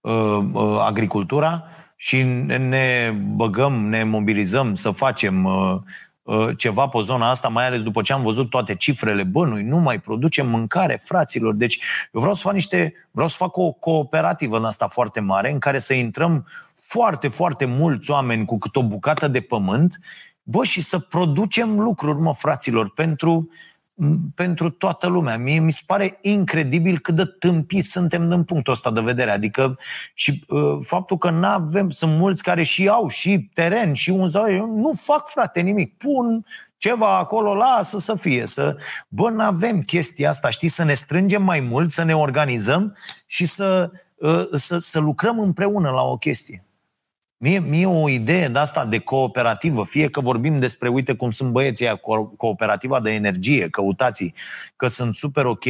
[0.00, 1.66] uh, uh, agricultura
[2.04, 2.22] și
[2.58, 5.80] ne băgăm, ne mobilizăm să facem uh,
[6.22, 9.62] uh, ceva pe zona asta, mai ales după ce am văzut toate cifrele, bă, noi
[9.62, 11.54] nu mai producem mâncare, fraților.
[11.54, 11.80] Deci
[12.12, 15.58] eu vreau să fac niște, vreau să fac o cooperativă în asta foarte mare, în
[15.58, 19.98] care să intrăm foarte, foarte mulți oameni cu cât o bucată de pământ,
[20.42, 23.71] bă, și să producem lucruri, mă, fraților, pentru uh,
[24.34, 25.38] pentru toată lumea.
[25.38, 29.30] Mie mi se pare incredibil cât de tâmpiți suntem din punctul ăsta de vedere.
[29.30, 29.78] Adică
[30.14, 34.26] și uh, faptul că nu avem, sunt mulți care și au și teren și un
[34.26, 35.96] zau, nu fac frate nimic.
[35.96, 38.46] Pun ceva acolo, lasă să fie.
[38.46, 38.76] Să...
[39.08, 43.44] Bă, nu avem chestia asta, știi, să ne strângem mai mult, să ne organizăm și
[43.44, 46.64] să, uh, să, să lucrăm împreună la o chestie.
[47.44, 51.50] Mie, mie o idee de asta de cooperativă, fie că vorbim despre, uite cum sunt
[51.50, 52.00] băieții aia,
[52.36, 54.32] cooperativa de energie, căutați
[54.76, 55.64] că sunt super ok,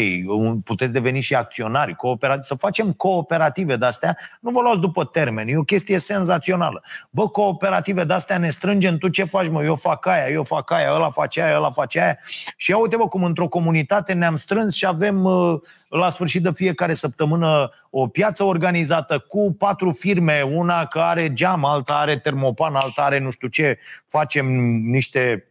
[0.64, 5.50] puteți deveni și acționari, cooperativ, să facem cooperative de astea, nu vă luați după termeni,
[5.50, 6.82] e o chestie senzațională.
[7.10, 10.70] Bă, cooperative de astea ne strângem, tu ce faci, mă, eu fac aia, eu fac
[10.70, 12.18] aia, ăla face aia, ăla face aia.
[12.56, 16.50] Și ia uite, bă, cum într-o comunitate ne-am strâns și avem uh, la sfârșit de
[16.52, 21.32] fiecare săptămână o piață organizată cu patru firme, una care are
[21.62, 24.46] geam, alta are termopan, alta are nu știu ce, facem
[24.90, 25.46] niște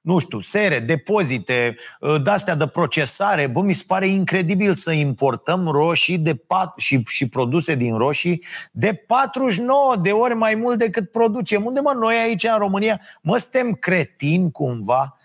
[0.00, 3.46] nu știu, sere, depozite, ă, de-astea de procesare.
[3.46, 8.44] Bă, mi se pare incredibil să importăm roșii de pat- și, și produse din roșii
[8.72, 11.64] de 49 de ori mai mult decât producem.
[11.64, 15.16] Unde, mă, noi aici în România, mă, suntem cretini cumva?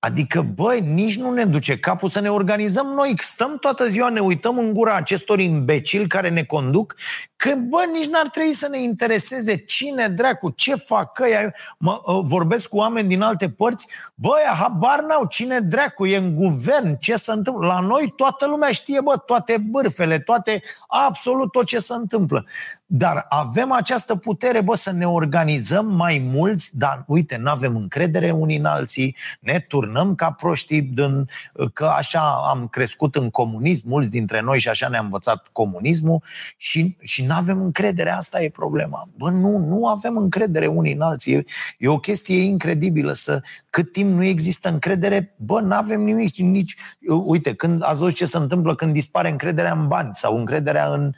[0.00, 3.14] Adică, băi, nici nu ne duce capul să ne organizăm noi.
[3.16, 6.94] Stăm toată ziua, ne uităm în gura acestor imbecili care ne conduc,
[7.36, 11.54] că, bă, nici n-ar trebui să ne intereseze cine dracu, ce fac căia.
[11.78, 16.34] Mă, ă, vorbesc cu oameni din alte părți, băi, habar n-au, cine dracu e în
[16.34, 17.66] guvern, ce se întâmplă.
[17.66, 22.44] La noi toată lumea știe, bă, toate bârfele, toate, absolut tot ce se întâmplă.
[22.86, 28.30] Dar avem această putere, bă, să ne organizăm mai mulți, dar uite, nu avem încredere
[28.30, 31.28] unii în alții, ne turnăm ca proștii, din,
[31.72, 36.22] că așa am crescut în comunism, mulți dintre noi și așa ne-am învățat comunismul
[36.56, 39.08] și, și nu avem încredere, asta e problema.
[39.16, 41.34] Bă, nu, nu avem încredere unii în alții.
[41.34, 41.44] E,
[41.78, 43.42] e o chestie incredibilă să,
[43.78, 46.76] cât timp nu există încredere, bă, nu avem nimic, nici,
[47.24, 51.12] uite, când ați văzut ce se întâmplă când dispare încrederea în bani sau încrederea în,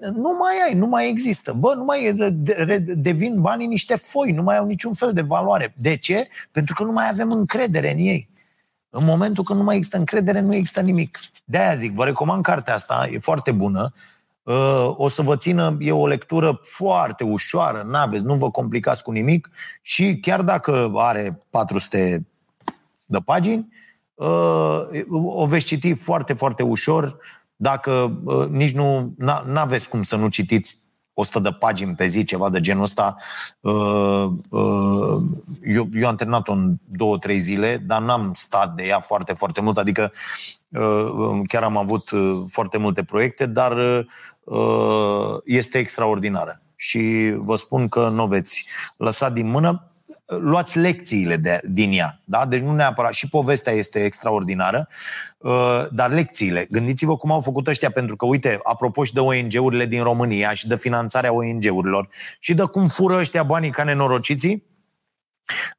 [0.00, 1.52] nu mai ai, nu mai există.
[1.52, 2.14] Bă, nu mai
[2.96, 5.74] devin banii niște foi, nu mai au niciun fel de valoare.
[5.76, 6.28] De ce?
[6.50, 8.28] Pentru că nu mai avem încredere în ei.
[8.90, 11.18] În momentul când nu mai există încredere, nu există nimic.
[11.44, 13.92] De-aia zic, vă recomand cartea asta, e foarte bună.
[14.50, 19.10] Uh, o să vă țină, e o lectură foarte ușoară, n-aveți, nu vă complicați cu
[19.10, 19.50] nimic
[19.82, 22.26] și chiar dacă are 400
[23.04, 23.68] de pagini,
[24.14, 27.16] uh, o veți citi foarte, foarte ușor,
[27.56, 29.14] dacă uh, nici nu
[29.54, 30.80] aveți cum să nu citiți
[31.20, 33.16] 100 de pagini pe zi, ceva de genul ăsta.
[33.60, 35.22] Uh, uh,
[35.62, 39.60] eu, eu am terminat-o în două, trei zile, dar n-am stat de ea foarte, foarte
[39.60, 40.12] mult, adică
[40.68, 42.10] uh, chiar am avut
[42.46, 43.72] foarte multe proiecte, dar
[45.44, 46.60] este extraordinară.
[46.76, 49.90] Și vă spun că nu veți lăsa din mână
[50.38, 52.18] luați lecțiile de, din ea.
[52.24, 52.46] Da?
[52.46, 54.88] Deci nu neapărat, și povestea este extraordinară,
[55.38, 56.66] uh, dar lecțiile.
[56.70, 60.68] Gândiți-vă cum au făcut ăștia, pentru că, uite, apropo și de ONG-urile din România și
[60.68, 62.08] de finanțarea ONG-urilor
[62.38, 64.64] și de cum fură ăștia banii ca nenorociții,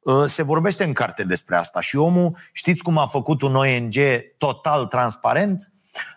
[0.02, 3.94] uh, se vorbește în carte despre asta și omul, știți cum a făcut un ONG
[4.38, 5.71] total transparent?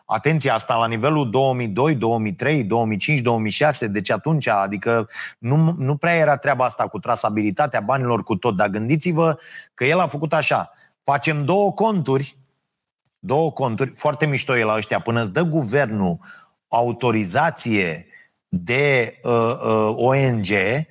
[0.06, 6.38] Atenție, asta la nivelul 2002, 2003, 2005, 2006, deci atunci, adică nu, nu prea era
[6.38, 9.38] treaba asta cu trasabilitatea banilor cu tot, dar gândiți-vă
[9.74, 10.72] că el a făcut așa,
[11.04, 12.38] facem două conturi,
[13.20, 16.20] două conturi, foarte mișto e la ăștia, până îți dă guvernul
[16.68, 18.08] autorizație
[18.48, 20.86] de uh, uh, ONG, uh,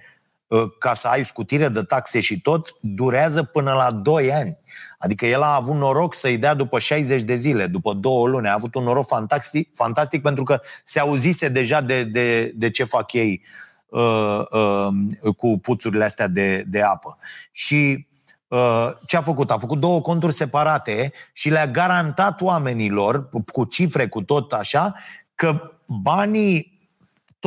[0.78, 4.58] ca să ai scutire de taxe și tot, durează până la 2 ani.
[4.98, 8.48] Adică el a avut noroc să-i dea după 60 de zile, după două luni.
[8.48, 12.84] A avut un noroc fantastic, fantastic pentru că se auzise deja de, de, de ce
[12.84, 13.42] fac ei
[13.86, 17.18] uh, uh, cu puțurile astea de, de apă.
[17.52, 18.06] Și
[18.48, 19.50] uh, ce a făcut?
[19.50, 24.94] A făcut două conturi separate și le-a garantat oamenilor, cu cifre, cu tot așa,
[25.34, 26.73] că banii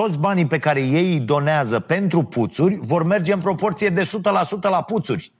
[0.01, 4.09] toți banii pe care ei îi donează pentru puțuri vor merge în proporție de 100%
[4.61, 5.33] la puțuri.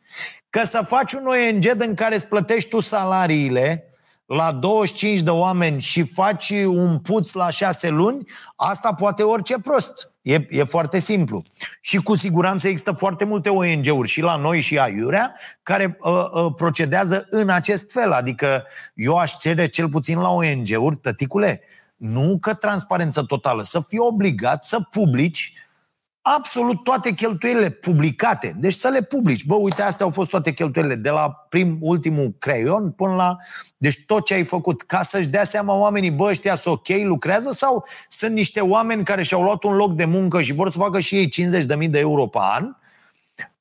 [0.50, 3.84] Că să faci un ONG în care îți plătești tu salariile
[4.26, 10.12] la 25 de oameni și faci un puț la 6 luni, asta poate orice prost.
[10.22, 11.44] E, e foarte simplu.
[11.82, 16.54] Și cu siguranță există foarte multe ONG-uri și la noi și aiurea care uh, uh,
[16.56, 18.12] procedează în acest fel.
[18.12, 21.62] Adică eu aș cere cel puțin la ONG-uri, tăticule,
[21.98, 25.54] nu că transparență totală, să fii obligat să publici
[26.36, 28.56] absolut toate cheltuielile publicate.
[28.60, 29.46] Deci să le publici.
[29.46, 33.38] Bă, uite, astea au fost toate cheltuielile, de la prim, ultimul creion până la...
[33.78, 37.52] Deci tot ce ai făcut, ca să-și dea seama oamenii, bă, ăștia sunt ok, lucrează
[37.52, 41.00] sau sunt niște oameni care și-au luat un loc de muncă și vor să facă
[41.00, 41.30] și ei
[41.82, 42.76] 50.000 de euro pe an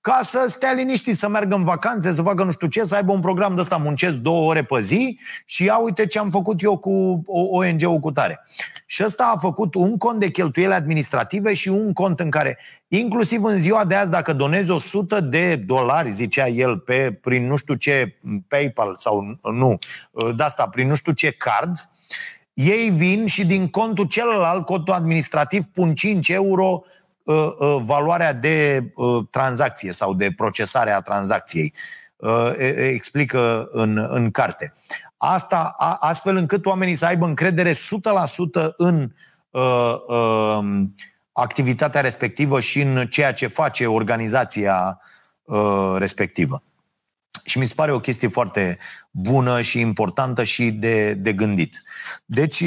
[0.06, 3.12] ca să stea liniștit, să meargă în vacanțe, să facă nu știu ce, să aibă
[3.12, 6.62] un program de ăsta, muncesc două ore pe zi și ia uite ce am făcut
[6.62, 8.44] eu cu ONG-ul cu tare.
[8.86, 13.44] Și ăsta a făcut un cont de cheltuieli administrative și un cont în care, inclusiv
[13.44, 17.74] în ziua de azi, dacă donezi 100 de dolari, zicea el, pe, prin nu știu
[17.74, 19.78] ce PayPal sau nu,
[20.36, 21.90] de asta, prin nu știu ce card,
[22.52, 26.95] ei vin și din contul celălalt, contul administrativ, pun 5 euro Uh, uh,
[27.80, 31.74] valoarea de uh, tranzacție sau de procesare a tranzacției.
[32.76, 34.74] Explică în, în carte.
[35.16, 37.76] Asta astfel încât oamenii să aibă încredere 100%
[38.76, 39.12] în
[39.50, 40.94] um,
[41.32, 45.00] activitatea respectivă și în ceea ce face organizația
[45.96, 46.62] respectivă.
[47.44, 48.78] Și mi se pare o chestie foarte
[49.10, 51.82] bună și importantă și de, de gândit.
[52.24, 52.64] Deci,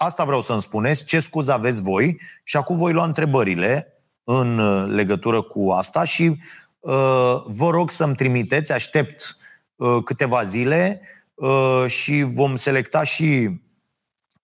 [0.00, 2.20] Asta vreau să-mi spuneți, ce scuză aveți voi?
[2.44, 3.92] Și acum voi lua întrebările
[4.24, 6.40] în uh, legătură cu asta și
[6.78, 9.36] uh, vă rog să-mi trimiteți, aștept
[9.76, 11.00] uh, câteva zile
[11.34, 13.60] uh, și vom selecta și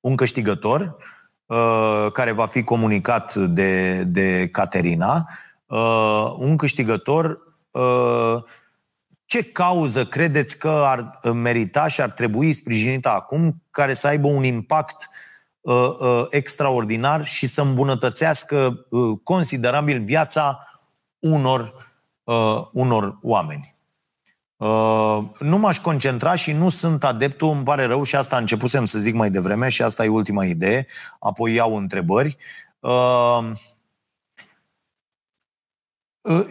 [0.01, 0.97] un câștigător
[1.47, 5.29] uh, care va fi comunicat de, de Caterina,
[5.67, 7.39] uh, un câștigător
[7.71, 8.43] uh,
[9.25, 14.45] ce cauză credeți că ar merita și ar trebui sprijinită acum care să aibă un
[14.45, 15.33] impact uh,
[15.65, 20.69] uh, uh, extraordinar și să îmbunătățească uh, considerabil viața
[21.19, 21.93] unor,
[22.25, 23.75] uh, unor oameni.
[24.57, 28.99] Uh, nu m-aș concentra și nu sunt adeptul, îmi pare rău și asta începusem să
[28.99, 30.87] zic mai devreme și asta e ultima idee,
[31.19, 32.37] apoi iau întrebări.
[32.81, 33.51] Uh,
[36.21, 36.47] uh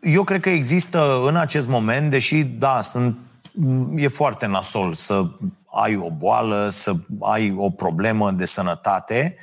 [0.00, 3.18] eu cred că există în acest moment, deși, da, sunt,
[3.96, 5.30] e foarte nasol să
[5.72, 9.36] ai o boală, să ai o problemă de sănătate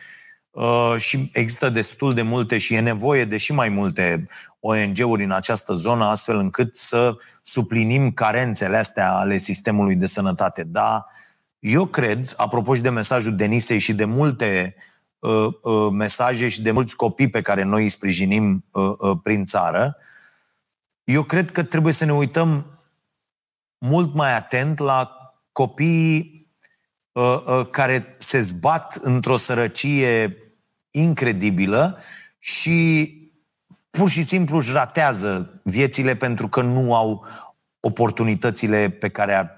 [0.50, 4.28] uh, și există destul de multe și e nevoie de și mai multe
[4.60, 10.64] ONG-uri în această zonă, astfel încât să suplinim carențele astea ale sistemului de sănătate.
[10.64, 11.06] Da,
[11.60, 14.76] eu cred, apropo și de mesajul Denisei și de multe
[15.20, 19.46] uh, uh, mesaje și de mulți copii pe care noi îi sprijinim uh, uh, prin
[19.46, 19.98] țară,
[21.04, 22.80] eu cred că trebuie să ne uităm
[23.78, 25.17] mult mai atent la
[25.58, 26.48] copiii
[27.12, 30.38] uh, uh, care se zbat într-o sărăcie
[30.92, 32.00] incredibilă
[32.40, 33.12] și
[33.90, 37.26] pur și simplu își ratează viețile pentru că nu au
[37.80, 39.52] oportunitățile pe care ar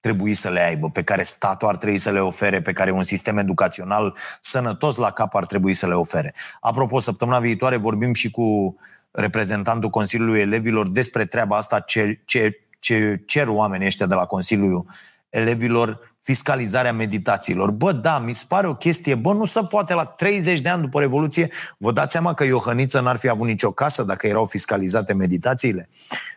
[0.00, 3.02] trebui să le aibă, pe care statul ar trebui să le ofere, pe care un
[3.02, 6.34] sistem educațional sănătos la cap ar trebui să le ofere.
[6.60, 8.76] Apropo, săptămâna viitoare vorbim și cu
[9.10, 14.86] reprezentantul Consiliului Elevilor despre treaba asta, ce, ce, ce cer oamenii ăștia de la Consiliul
[15.32, 17.70] elevilor fiscalizarea meditațiilor.
[17.70, 20.82] Bă, da, mi se pare o chestie, bă, nu se poate la 30 de ani
[20.82, 21.48] după Revoluție.
[21.78, 25.88] Vă dați seama că Iohăniță n-ar fi avut nicio casă dacă erau fiscalizate meditațiile?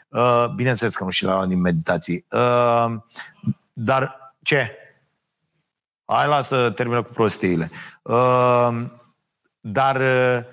[0.10, 2.26] Uh, bineînțeles că nu și la din meditații.
[2.32, 2.96] Uh,
[3.74, 4.72] dar ce?
[6.06, 7.72] Hai, lasă, termină cu prostiile.
[8.02, 8.70] Uh,
[9.60, 10.44] dar, uh,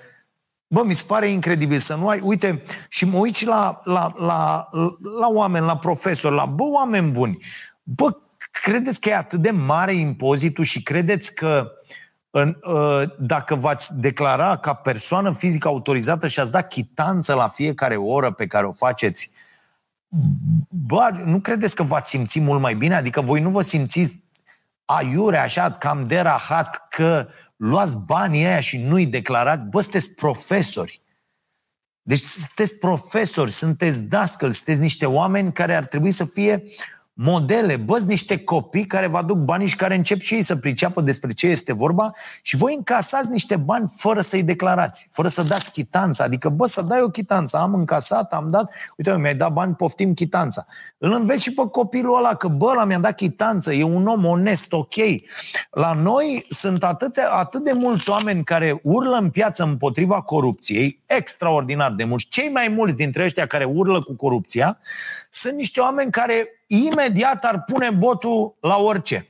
[0.67, 2.21] bă, mi se pare incredibil să nu ai...
[2.21, 4.69] Uite, și mă uit la, la, la,
[5.21, 7.39] la oameni, la profesori, la, bă, oameni buni.
[7.83, 8.17] Bă,
[8.53, 11.73] Credeți că e atât de mare impozitul și credeți că
[12.31, 17.97] în, uh, dacă v-ați declara ca persoană fizică autorizată și ați dat chitanță la fiecare
[17.97, 19.31] oră pe care o faceți,
[20.69, 22.95] bă, nu credeți că v-ați simți mult mai bine?
[22.95, 24.23] Adică voi nu vă simțiți
[24.85, 29.65] aiure, așa, cam de rahat că luați banii aia și nu-i declarați?
[29.65, 31.01] Bă, sunteți profesori.
[32.03, 36.63] Deci sunteți profesori, sunteți dascăli, sunteți niște oameni care ar trebui să fie
[37.15, 41.01] modele, băți niște copii care vă aduc banii și care încep și ei să priceapă
[41.01, 45.71] despre ce este vorba și voi încasați niște bani fără să-i declarați, fără să dați
[45.71, 46.25] chitanța.
[46.25, 50.15] Adică, bă, să dai o chitanță, am încasat, am dat, uite, mi-ai dat bani, poftim
[50.15, 50.67] chitanța.
[50.99, 54.25] Îl înveți și pe copilul ăla că, bă, la mi-a dat chitanță, e un om
[54.25, 54.95] onest, ok.
[55.71, 61.93] La noi sunt atât, atât de mulți oameni care urlă în piață împotriva corupției, extraordinar
[61.93, 62.27] de mulți.
[62.29, 64.79] Cei mai mulți dintre ăștia care urlă cu corupția
[65.31, 69.27] sunt niște oameni care imediat ar pune botul la orice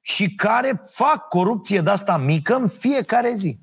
[0.00, 3.58] și care fac corupție de asta mică în fiecare zi.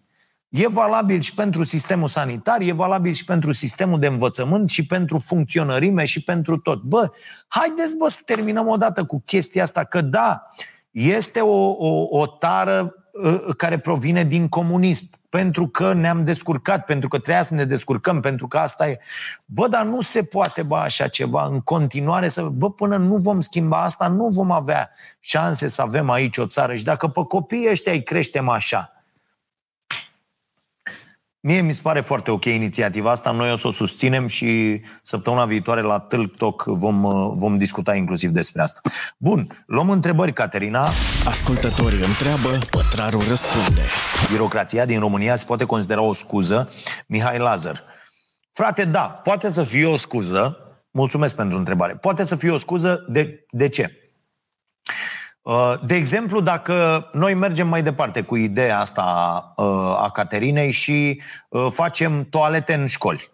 [0.49, 5.17] E valabil și pentru sistemul sanitar, e valabil și pentru sistemul de învățământ și pentru
[5.17, 6.81] funcționărime și pentru tot.
[6.81, 7.11] Bă,
[7.47, 10.43] haideți bă să terminăm odată cu chestia asta, că da,
[10.91, 13.02] este o, o, o tară uh,
[13.57, 18.47] care provine din comunism pentru că ne-am descurcat, pentru că trebuia să ne descurcăm, pentru
[18.47, 18.99] că asta e.
[19.45, 22.41] Bă, dar nu se poate, bă, așa ceva, în continuare să...
[22.41, 26.75] Bă, până nu vom schimba asta, nu vom avea șanse să avem aici o țară.
[26.75, 28.92] Și dacă pe copiii ăștia îi creștem așa,
[31.45, 35.45] Mie mi se pare foarte ok inițiativa asta, noi o să o susținem și săptămâna
[35.45, 37.01] viitoare la Tâlc Talk vom,
[37.37, 38.81] vom discuta inclusiv despre asta.
[39.17, 40.89] Bun, luăm întrebări, Caterina.
[41.25, 43.81] Ascultătorii întreabă, pătrarul răspunde.
[44.31, 46.69] Birocrația din România se poate considera o scuză?
[47.07, 47.83] Mihai Lazar.
[48.51, 50.57] Frate, da, poate să fie o scuză.
[50.91, 51.93] Mulțumesc pentru întrebare.
[51.93, 53.05] Poate să fie o scuză.
[53.09, 54.02] De, de ce?
[55.43, 59.03] Uh, de exemplu, dacă noi mergem mai departe cu ideea asta
[59.55, 59.65] uh,
[59.99, 63.31] a Caterinei și uh, facem toalete în școli.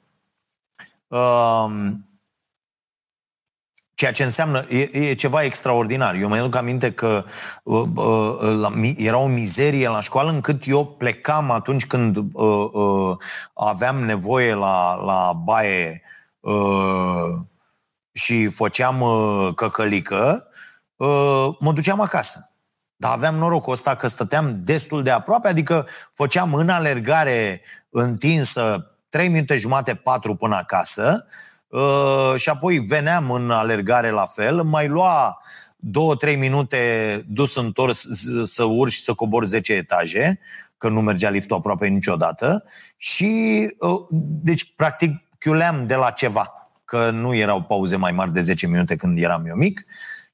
[3.94, 6.16] Ceea ce înseamnă, e, e ceva extraordinar.
[6.16, 7.26] Eu mă aduc aminte că
[7.64, 13.18] uh, uh, era o mizerie la școală încât eu plecam atunci când uh, uh,
[13.54, 16.02] aveam nevoie la, la baie
[16.40, 17.40] uh,
[18.12, 20.49] și făceam uh, căcălică, Uh,
[21.60, 22.50] mă duceam acasă.
[22.96, 29.28] Dar aveam norocul ăsta că stăteam destul de aproape, adică făceam în alergare întinsă 3
[29.28, 31.26] minute jumate, 4 până acasă
[31.68, 35.42] uh, și apoi veneam în alergare la fel, mai lua
[36.34, 38.06] 2-3 minute dus întors
[38.44, 40.40] să urci și să cobor 10 etaje,
[40.78, 42.64] că nu mergea liftul aproape niciodată
[42.98, 44.06] și uh,
[44.42, 48.96] deci practic chiuleam de la ceva, că nu erau pauze mai mari de 10 minute
[48.96, 49.86] când eram eu mic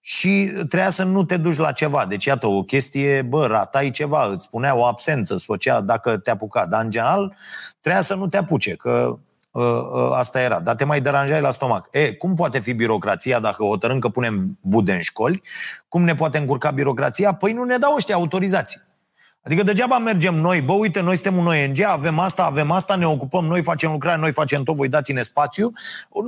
[0.07, 2.05] și trebuia să nu te duci la ceva.
[2.05, 6.29] Deci, iată, o chestie, bă, ratai ceva, îți spunea o absență, îți făcea dacă te
[6.29, 6.65] apuca.
[6.65, 7.35] Dar, în general,
[7.81, 9.17] trebuia să nu te apuce, că
[9.51, 10.59] uh, uh, asta era.
[10.59, 11.87] Dar te mai deranjai la stomac.
[11.91, 15.41] E, cum poate fi birocrația dacă hotărâm că punem bude în școli?
[15.87, 17.33] Cum ne poate încurca birocrația?
[17.33, 18.81] Păi nu ne dau ăștia autorizații.
[19.45, 23.07] Adică degeaba mergem noi, bă, uite, noi suntem un ONG, avem asta, avem asta, ne
[23.07, 25.73] ocupăm, noi facem lucrare, noi facem tot, voi dați-ne spațiu,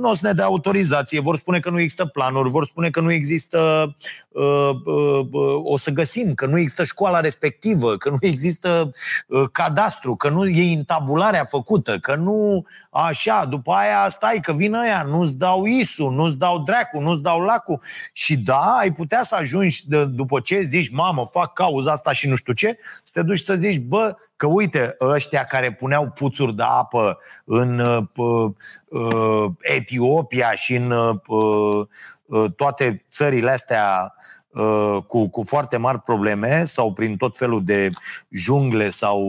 [0.00, 3.00] nu o să ne dea autorizație, vor spune că nu există planuri, vor spune că
[3.00, 3.94] nu există,
[4.28, 8.92] uh, uh, uh, o să găsim, că nu există școala respectivă, că nu există
[9.26, 14.74] uh, cadastru, că nu e intabularea făcută, că nu așa, după aia stai, că vin
[14.74, 17.80] ăia, nu-ți dau ISU, nu-ți dau dracu, nu-ți dau lacu.
[18.12, 22.28] Și da, ai putea să ajungi de, după ce zici, mamă, fac cauza asta și
[22.28, 22.78] nu știu ce,
[23.08, 27.78] să te duci să zici, bă, că uite, ăștia care puneau puțuri de apă în
[27.78, 28.50] uh,
[28.86, 31.86] uh, Etiopia și în uh,
[32.24, 34.14] uh, toate țările astea
[34.48, 37.90] uh, cu, cu foarte mari probleme sau prin tot felul de
[38.30, 39.20] jungle sau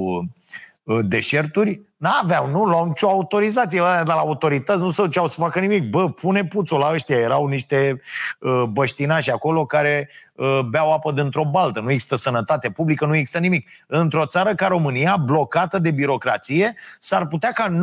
[0.83, 5.59] uh, deșerturi, N-aveau, nu luau nicio autorizație de la autorități, nu se duceau să facă
[5.59, 5.89] nimic.
[5.89, 8.01] Bă, pune puțul la ăștia, erau niște
[8.39, 10.28] uh, băștinași acolo care uh,
[10.69, 11.79] beau apă dintr-o baltă.
[11.79, 13.69] Nu există sănătate publică, nu există nimic.
[13.87, 17.79] Într-o țară ca România, blocată de birocrație, s-ar putea ca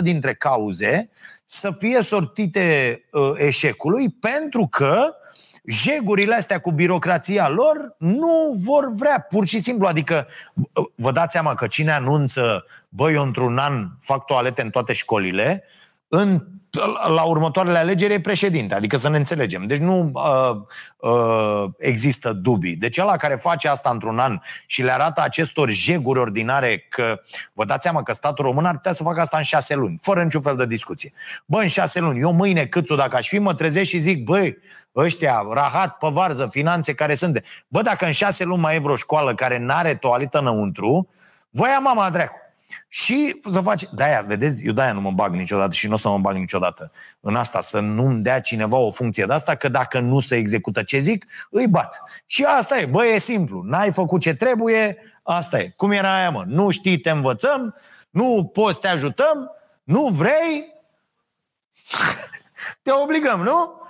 [0.00, 1.10] 90% dintre cauze
[1.44, 5.14] să fie sortite uh, eșecului pentru că
[5.64, 9.86] jegurile astea cu birocrația lor nu vor vrea, pur și simplu.
[9.86, 10.26] Adică
[10.94, 15.64] vă dați seama că cine anunță, băi, eu într-un an fac toalete în toate școlile,
[16.08, 16.46] în
[17.14, 19.66] la următoarele alegeri e președinte, adică să ne înțelegem.
[19.66, 20.56] Deci nu uh,
[20.96, 22.76] uh, există dubii.
[22.76, 27.20] Deci ăla care face asta într-un an și le arată acestor jeguri ordinare că
[27.52, 30.22] vă dați seama că statul român ar putea să facă asta în șase luni, fără
[30.22, 31.12] niciun fel de discuție.
[31.44, 34.58] Bă, în șase luni, eu mâine câțu dacă aș fi, mă trezesc și zic, băi,
[34.96, 37.42] ăștia, rahat, pe varză, finanțe care sunt de...
[37.68, 41.08] Bă, dacă în șase luni mai e vreo școală care n-are toaletă înăuntru,
[41.50, 42.49] voia mama dracu.
[42.88, 43.84] Și să faci...
[43.92, 46.92] De-aia, vedeți, eu de-aia nu mă bag niciodată și nu o să mă bag niciodată
[47.20, 50.82] în asta, să nu-mi dea cineva o funcție de asta, că dacă nu se execută
[50.82, 52.02] ce zic, îi bat.
[52.26, 53.62] Și asta e, bă, e simplu.
[53.62, 55.72] N-ai făcut ce trebuie, asta e.
[55.76, 56.44] Cum era aia, mă?
[56.46, 57.74] Nu știi, te învățăm,
[58.10, 59.50] nu poți, te ajutăm,
[59.82, 60.74] nu vrei,
[62.82, 63.80] te obligăm, nu?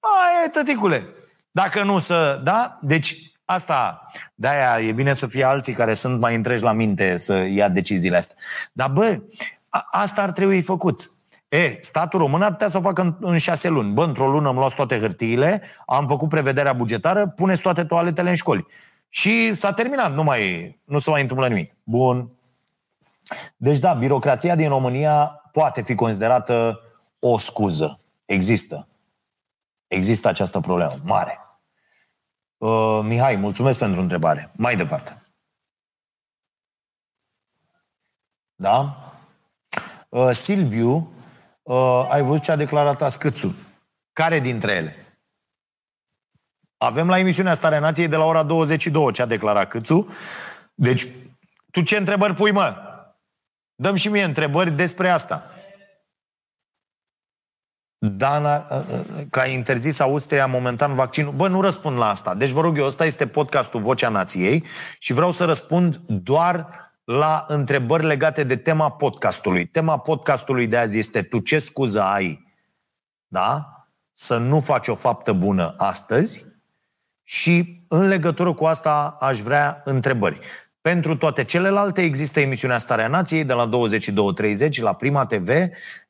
[0.00, 1.08] Aia e, tăticule.
[1.50, 2.40] Dacă nu să...
[2.44, 2.78] Da?
[2.82, 4.06] Deci asta,
[4.40, 8.16] de-aia e bine să fie alții care sunt mai întregi la minte să ia deciziile
[8.16, 8.36] astea.
[8.72, 9.20] Dar bă,
[9.68, 11.12] a, asta ar trebui făcut.
[11.48, 13.92] E, statul român ar putea să o facă în, în șase luni.
[13.92, 18.34] Bă, într-o lună am luat toate hârtiile, am făcut prevederea bugetară, puneți toate toaletele în
[18.34, 18.66] școli.
[19.08, 21.74] Și s-a terminat, nu mai, nu se mai întâmplă nimic.
[21.82, 22.30] Bun.
[23.56, 26.80] Deci da, birocrația din România poate fi considerată
[27.18, 27.98] o scuză.
[28.24, 28.88] Există.
[29.86, 31.49] Există această problemă mare.
[32.60, 34.50] Uh, Mihai, mulțumesc pentru întrebare.
[34.56, 35.22] Mai departe.
[38.54, 38.96] Da?
[40.08, 41.12] Uh, Silviu,
[41.62, 43.54] uh, ai văzut ce a declarat Ascățu.
[44.12, 45.00] Care dintre ele?
[46.76, 50.08] Avem la emisiunea Starea Nației de la ora 22 ce a declarat Câțu.
[50.74, 51.06] Deci,
[51.70, 52.76] tu ce întrebări pui, mă?
[53.74, 55.50] Dăm și mie întrebări despre asta.
[58.02, 58.66] Dana,
[59.30, 61.32] că a interzis Austria momentan vaccinul.
[61.32, 62.34] Bă, nu răspund la asta.
[62.34, 64.64] Deci vă rog eu, ăsta este podcastul Vocea Nației
[64.98, 66.66] și vreau să răspund doar
[67.04, 69.66] la întrebări legate de tema podcastului.
[69.66, 72.54] Tema podcastului de azi este tu ce scuză ai,
[73.26, 73.66] da?
[74.12, 76.44] Să nu faci o faptă bună astăzi
[77.22, 80.40] și în legătură cu asta aș vrea întrebări.
[80.82, 83.68] Pentru toate celelalte există emisiunea Starea Nației de la
[84.68, 85.48] 22.30 la Prima TV,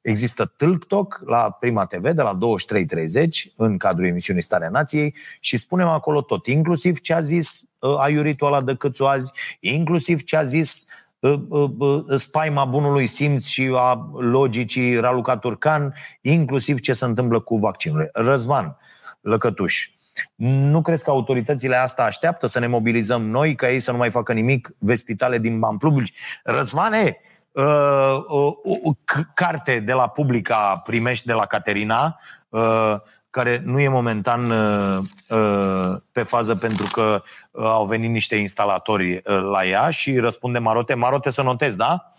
[0.00, 5.86] există TikTok la Prima TV de la 23.30 în cadrul emisiunii Starea Nației și spunem
[5.86, 10.42] acolo tot, inclusiv ce a zis uh, aiuritul ăla de câțu azi, inclusiv ce a
[10.42, 10.86] zis
[11.18, 17.40] uh, uh, uh, spaima bunului simț și a logicii Raluca Turcan, inclusiv ce se întâmplă
[17.40, 18.10] cu vaccinurile.
[18.12, 18.76] Răzvan
[19.20, 19.90] Lăcătuș,
[20.36, 24.10] nu crezi că autoritățile asta așteaptă să ne mobilizăm noi, ca ei să nu mai
[24.10, 26.12] facă nimic, vezi spitale din bani publici?
[26.44, 27.16] Răzvane,
[27.52, 32.94] uh, uh, uh, carte de la Publica primești de la Caterina, uh,
[33.30, 39.12] care nu e momentan uh, uh, pe fază pentru că uh, au venit niște instalatori
[39.12, 40.94] uh, la ea și răspunde Marote.
[40.94, 42.12] Marote să notezi, da?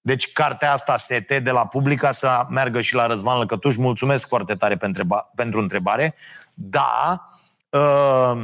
[0.00, 3.76] Deci cartea asta sete de la Publica să meargă și la Răzvan Lăcătuș.
[3.76, 4.76] Mulțumesc foarte tare
[5.34, 6.14] pentru întrebare.
[6.64, 7.28] Da,
[7.70, 8.42] uh,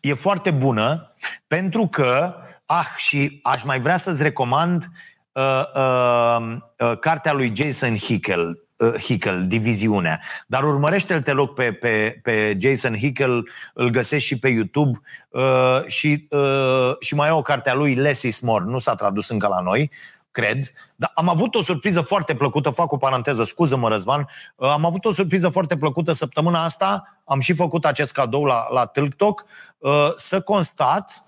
[0.00, 1.14] e foarte bună
[1.46, 2.34] pentru că,
[2.66, 4.86] ah, și aș mai vrea să-ți recomand
[5.32, 10.20] uh, uh, uh, cartea lui Jason Hickel, uh, Hickel, Diviziunea.
[10.46, 14.98] Dar urmărește-l, te rog, pe, pe, pe Jason Hickel, îl găsești și pe YouTube
[15.28, 18.94] uh, și, uh, și mai e o carte a lui, Less is More, nu s-a
[18.94, 19.90] tradus încă la noi,
[20.36, 24.84] cred, dar am avut o surpriză foarte plăcută, fac o paranteză, scuză-mă Răzvan, uh, am
[24.84, 29.44] avut o surpriză foarte plăcută săptămâna asta, am și făcut acest cadou la, la TikTok,
[29.78, 31.22] uh, să constat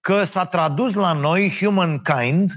[0.00, 2.50] că s-a tradus la noi Humankind,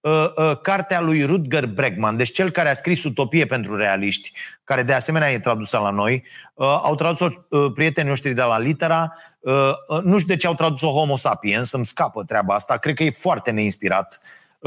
[0.00, 4.32] uh, cartea lui Rutger Bregman, deci cel care a scris Utopie pentru realiști,
[4.64, 6.24] care de asemenea e tradusă la noi.
[6.56, 7.28] Au tradus-o
[7.74, 9.12] prietenii noștri de la Litera.
[10.02, 12.76] Nu știu de ce au tradus-o Homo sapiens, îmi scapă treaba asta.
[12.76, 14.20] Cred că e foarte neinspirat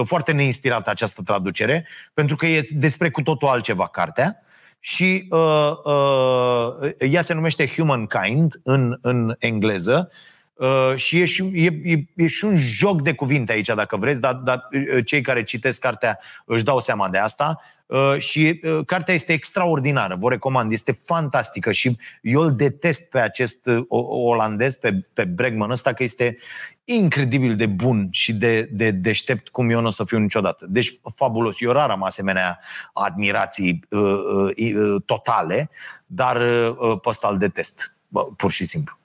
[0.04, 4.39] foarte neinspirată această traducere, pentru că e despre cu totul altceva cartea.
[4.80, 10.12] Și uh, uh, ea se numește Humankind în, în engleză
[10.54, 14.22] uh, și e și, e, e, e și un joc de cuvinte aici, dacă vreți,
[14.22, 17.62] dar, dar uh, cei care citesc cartea își dau seama de asta.
[17.88, 23.20] Uh, și uh, cartea este extraordinară, vă recomand, este fantastică și eu îl detest pe
[23.20, 26.38] acest uh, olandez, pe, pe Bregman ăsta, că este
[26.84, 30.66] incredibil de bun și de, de deștept cum eu nu o să fiu niciodată.
[30.70, 31.62] Deci, fabulos.
[31.62, 32.60] Eu rar am asemenea
[32.94, 35.70] admirații uh, uh, totale,
[36.06, 38.98] dar uh, pe ăsta îl detest, bă, pur și simplu.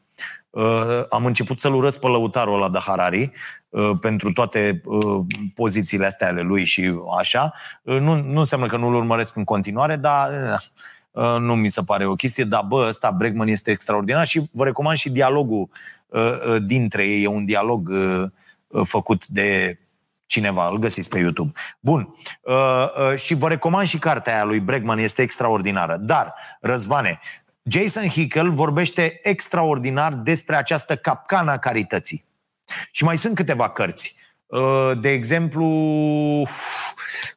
[0.51, 3.31] Uh, am început să-l urăsc pe lăutarul ăla de Harari uh,
[4.01, 7.53] pentru toate uh, pozițiile astea ale lui și așa.
[7.83, 10.31] Nu, nu înseamnă că nu-l urmăresc în continuare, dar
[11.39, 14.97] nu mi se pare o chestie, dar bă, ăsta, Bregman, este extraordinar și vă recomand
[14.97, 15.69] și dialogul
[16.63, 17.23] dintre ei.
[17.23, 17.91] E un dialog
[18.85, 19.79] făcut de
[20.27, 21.53] cineva, îl găsiți pe YouTube.
[21.81, 22.15] Bun.
[23.17, 25.97] și vă recomand și cartea aia lui Bregman, este extraordinară.
[25.97, 27.21] Dar, Răzvane,
[27.63, 32.29] Jason Hickel vorbește extraordinar despre această capcană a carității.
[32.91, 34.17] Și mai sunt câteva cărți.
[34.47, 35.67] Uh, de exemplu,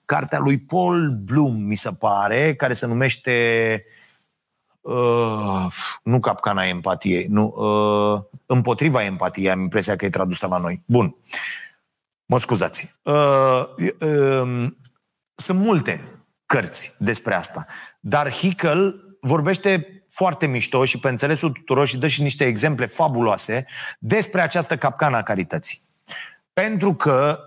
[0.05, 3.85] cartea lui Paul Bloom, mi se pare, care se numește
[4.81, 5.65] uh,
[6.03, 10.81] nu capcana empatiei, nu, uh, împotriva empatiei, am impresia că e tradusă la noi.
[10.85, 11.15] Bun.
[12.25, 12.95] Mă scuzați.
[13.01, 13.63] Uh,
[13.99, 14.67] uh,
[15.35, 17.65] sunt multe cărți despre asta,
[17.99, 23.65] dar Hickel vorbește foarte mișto și pe înțelesul tuturor și dă și niște exemple fabuloase
[23.99, 25.81] despre această capcană a carității.
[26.53, 27.39] Pentru că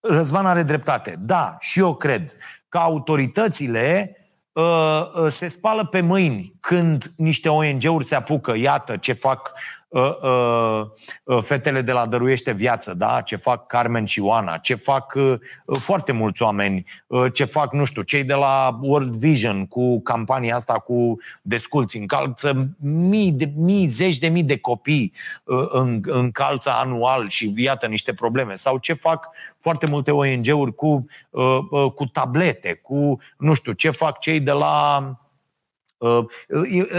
[0.00, 1.16] Răzvan are dreptate.
[1.18, 2.36] Da, și eu cred
[2.68, 4.16] că autoritățile
[4.52, 9.52] uh, uh, se spală pe mâini când niște ONG-uri se apucă, iată ce fac
[9.94, 10.86] uh, uh,
[11.24, 13.20] uh, fetele de la Dăruiește Viață, da?
[13.20, 15.38] ce fac Carmen și Oana, ce fac uh,
[15.78, 20.54] foarte mulți oameni, uh, ce fac, nu știu, cei de la World Vision cu campania
[20.54, 25.12] asta cu desculți, încalță mii, de, mii zeci de mii de copii
[25.44, 28.54] uh, în, încalță anual și iată niște probleme.
[28.54, 29.28] Sau ce fac
[29.58, 34.52] foarte multe ONG-uri cu, uh, uh, cu tablete, cu, nu știu, ce fac cei de
[34.52, 35.23] la Uh,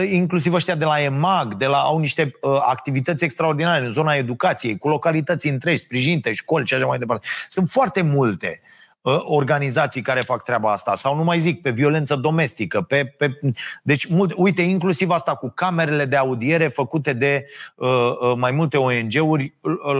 [0.09, 4.77] inclusiv ăștia de la EMAG, de la, au niște uh, activități extraordinare în zona educației,
[4.77, 7.27] cu localități întregi, sprijinite, școli și așa mai departe.
[7.49, 8.61] Sunt foarte multe
[9.01, 13.39] uh, organizații care fac treaba asta sau nu mai zic pe violență domestică pe, pe
[13.83, 19.53] deci mult, uite inclusiv asta cu camerele de audiere făcute de uh, mai multe ONG-uri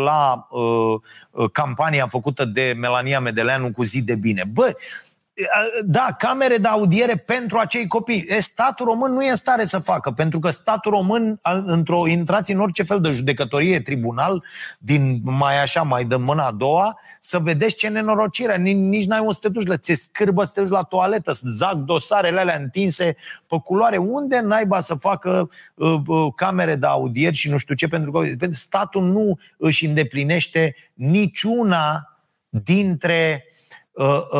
[0.05, 4.43] la uh, campania făcută de Melania Medeleanu cu zi de bine.
[4.53, 4.71] Bă,
[5.85, 8.25] da, camere de audiere pentru acei copii.
[8.27, 12.51] E, statul român nu e în stare să facă, pentru că statul român, într-o intrați
[12.51, 14.43] în orice fel de judecătorie, tribunal,
[14.77, 18.57] din mai așa, mai de mâna a doua, să vedeți ce nenorocire.
[18.57, 21.33] Nici, nici n-ai un să te duci, la, ți scârbă să te duci la toaletă,
[21.33, 23.15] să zac dosarele alea întinse
[23.47, 23.97] pe culoare.
[23.97, 28.19] Unde naiba să facă uh, uh, camere de audieri și nu știu ce, pentru că
[28.19, 32.09] pentru statul nu își îndeplinește niciuna
[32.49, 33.54] dintre Uh, uh,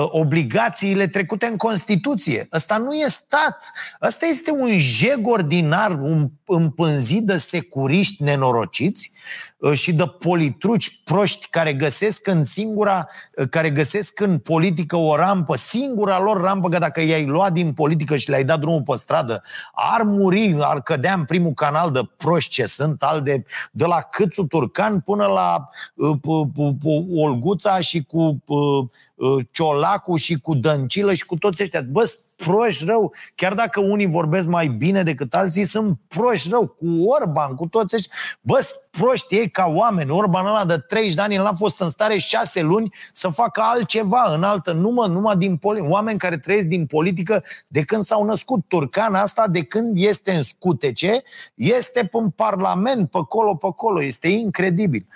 [0.10, 2.48] obligațiile trecute în Constituție.
[2.54, 3.72] Ăsta nu e stat.
[4.02, 9.36] Ăsta este un jeg ordinar, un împânzit de securiști nenorociți uh,
[9.74, 13.08] și de politruci proști care găsesc în singura,
[13.50, 18.16] care găsesc în politică o rampă, singura lor rampă, că dacă i-ai luat din politică
[18.16, 19.44] și le-ai dat drumul pe stradă,
[19.74, 24.02] ar muri, ar cădea în primul canal de proști ce sunt, al de, de la
[24.02, 26.48] Câțu Turcan până la uh, uh,
[26.84, 31.82] uh, Olguța și cu uh, Uh, Ciolacu și cu Dăncilă și cu toți ăștia.
[31.82, 33.14] Bă, proști rău.
[33.36, 36.68] Chiar dacă unii vorbesc mai bine decât alții, sunt proști rău.
[36.68, 38.14] Cu Orban, cu toți ăștia.
[38.42, 38.60] Bă,
[38.90, 40.10] proști ei ca oameni.
[40.10, 43.62] Orban ăla de 30 de ani, el a fost în stare 6 luni să facă
[43.64, 45.92] altceva în altă, numai, numai din politică.
[45.92, 48.64] Oameni care trăiesc din politică de când s-au născut.
[48.68, 51.22] Turcan asta de când este în scutece,
[51.54, 54.04] este pe Parlament, pe acolo, pe acolo.
[54.04, 55.08] Este incredibil.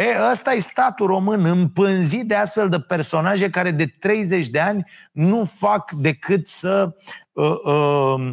[0.00, 4.86] E, ăsta e statul român împânzit de astfel de personaje care de 30 de ani
[5.12, 6.96] nu fac decât să
[7.32, 8.32] uh, uh,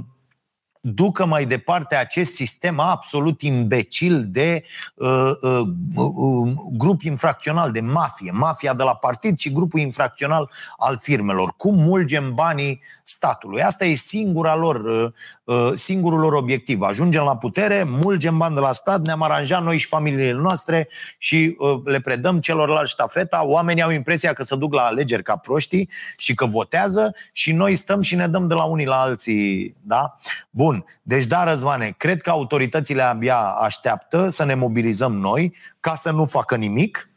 [0.82, 4.63] ducă mai departe acest sistem absolut imbecil de
[4.95, 5.61] uh, uh,
[5.95, 11.53] uh, grup infracțional, de mafie, mafia de la partid și grupul infracțional al firmelor.
[11.57, 13.61] Cum mulgem banii statului?
[13.61, 15.37] Asta e singura lor uh, Uh,
[15.74, 16.82] singurul lor obiectiv.
[16.82, 20.88] Ajungem la putere, mulgem bani de la stat, ne-am aranjat noi și familiile noastre
[21.18, 23.45] și uh, le predăm celorlalți ștafeta.
[23.45, 27.76] Oamenii au impresia că se duc la alegeri ca proștii și că votează și noi
[27.76, 29.76] stăm și ne dăm de la unii la alții.
[29.82, 30.18] Da?
[30.50, 30.86] Bun.
[31.02, 36.26] Deci da, Răzvane, cred că autoritățile abia așteaptă să ne mobilizăm noi ca să nu
[36.26, 37.10] facă nimic.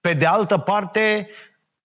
[0.00, 1.28] Pe de altă parte,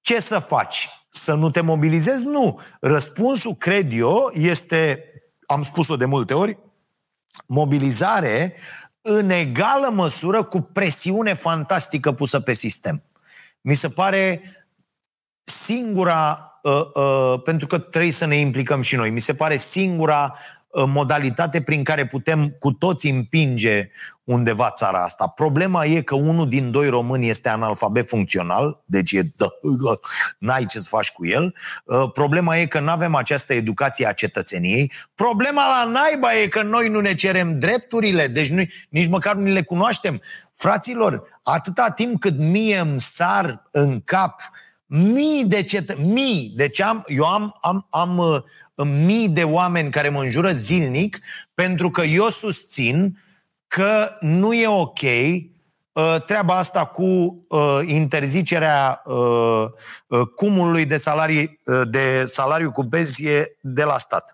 [0.01, 0.89] ce să faci?
[1.09, 2.25] Să nu te mobilizezi?
[2.25, 2.59] Nu.
[2.79, 5.10] Răspunsul, cred eu, este
[5.51, 6.57] am spus-o de multe ori,
[7.45, 8.55] mobilizare
[9.01, 13.03] în egală măsură cu presiune fantastică pusă pe sistem.
[13.61, 14.41] Mi se pare
[15.43, 20.33] singura, uh, uh, pentru că trebuie să ne implicăm și noi, mi se pare singura
[20.33, 23.89] Uh, modalitate prin care putem cu toți împinge
[24.23, 25.27] undeva țara asta.
[25.27, 29.47] Problema e că unul din doi români este analfabet funcțional, deci e dă,
[30.39, 31.55] n-ai ce să faci cu el.
[31.85, 34.91] Uh, problema e că nu avem această educație a cetățeniei.
[35.15, 39.47] Problema la naiba e că noi nu ne cerem drepturile, deci nu, nici măcar nu
[39.47, 40.21] le cunoaștem.
[40.53, 44.41] Fraților, atâta timp cât mie îmi sar în cap
[44.85, 45.95] mii de cetă...
[45.97, 48.43] mii, deci am, eu am, am, am
[48.81, 51.19] uh, mii de oameni care mă înjură zilnic
[51.53, 53.17] pentru că eu susțin
[53.67, 59.65] că nu e ok uh, treaba asta cu uh, interzicerea uh,
[60.35, 61.59] cumulului de, salarii,
[61.89, 64.33] de salariu cu pensie de la stat.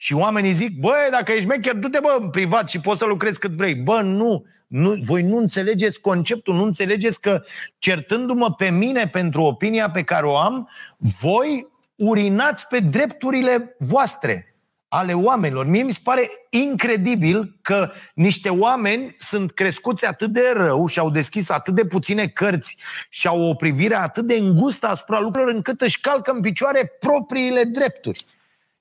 [0.00, 3.38] Și oamenii zic, băi, dacă ești mecher, du-te bă în privat și poți să lucrezi
[3.38, 3.74] cât vrei.
[3.74, 7.42] Bă, nu, nu, voi nu înțelegeți conceptul, nu înțelegeți că
[7.78, 11.66] certându-mă pe mine pentru opinia pe care o am, voi
[11.98, 14.52] urinați pe drepturile voastre
[14.88, 15.66] ale oamenilor.
[15.66, 21.10] Mie mi se pare incredibil că niște oameni sunt crescuți atât de rău și au
[21.10, 22.76] deschis atât de puține cărți
[23.08, 27.62] și au o privire atât de îngustă asupra lucrurilor încât își calcă în picioare propriile
[27.62, 28.24] drepturi.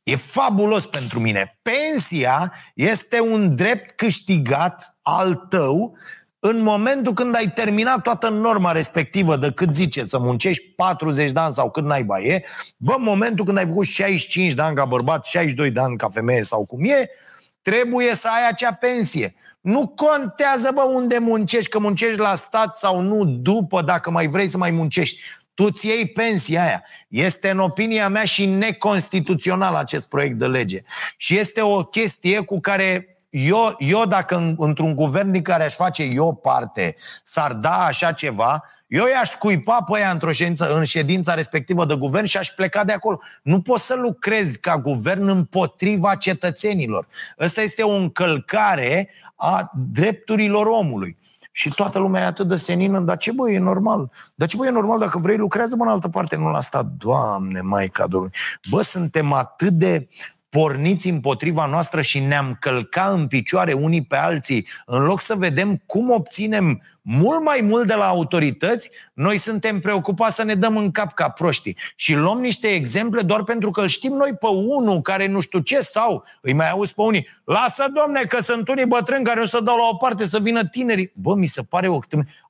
[0.03, 1.59] E fabulos pentru mine.
[1.61, 5.97] Pensia este un drept câștigat al tău
[6.39, 11.39] în momentul când ai terminat toată norma respectivă de cât zice să muncești 40 de
[11.39, 12.43] ani sau cât naiba e,
[12.77, 16.07] bă, în momentul când ai făcut 65 de ani ca bărbat, 62 de ani ca
[16.07, 17.09] femeie sau cum e,
[17.61, 19.35] trebuie să ai acea pensie.
[19.61, 24.47] Nu contează, bă, unde muncești, că muncești la stat sau nu, după, dacă mai vrei
[24.47, 25.19] să mai muncești.
[25.53, 26.83] Tu îți iei pensia aia.
[27.07, 30.81] Este, în opinia mea, și neconstituțional acest proiect de lege.
[31.17, 35.75] Și este o chestie cu care eu, eu dacă în, într-un guvern din care aș
[35.75, 40.83] face eu parte s-ar da așa ceva, eu i-aș scuipa pe aia într-o ședință, în
[40.83, 43.19] ședința respectivă de guvern și aș pleca de acolo.
[43.43, 47.07] Nu poți să lucrezi ca guvern împotriva cetățenilor.
[47.39, 51.17] Ăsta este o încălcare a drepturilor omului.
[51.51, 54.11] Și toată lumea e atât de senină, dar ce bă, e normal.
[54.35, 56.85] Dar ce bă, e normal dacă vrei, lucrează mă în altă parte, nu la stat.
[56.85, 58.35] Doamne, Maica Domnului.
[58.69, 60.07] Bă, suntem atât de
[60.57, 65.81] porniți împotriva noastră și ne-am călca în picioare unii pe alții, în loc să vedem
[65.85, 70.91] cum obținem mult mai mult de la autorități, noi suntem preocupați să ne dăm în
[70.91, 71.77] cap ca proștii.
[71.95, 75.59] Și luăm niște exemple doar pentru că îl știm noi pe unul care nu știu
[75.59, 77.27] ce sau îi mai auzi pe unii.
[77.43, 80.65] Lasă, domne, că sunt unii bătrâni care o să dau la o parte să vină
[80.65, 81.11] tinerii.
[81.15, 81.99] Bă, mi se pare o...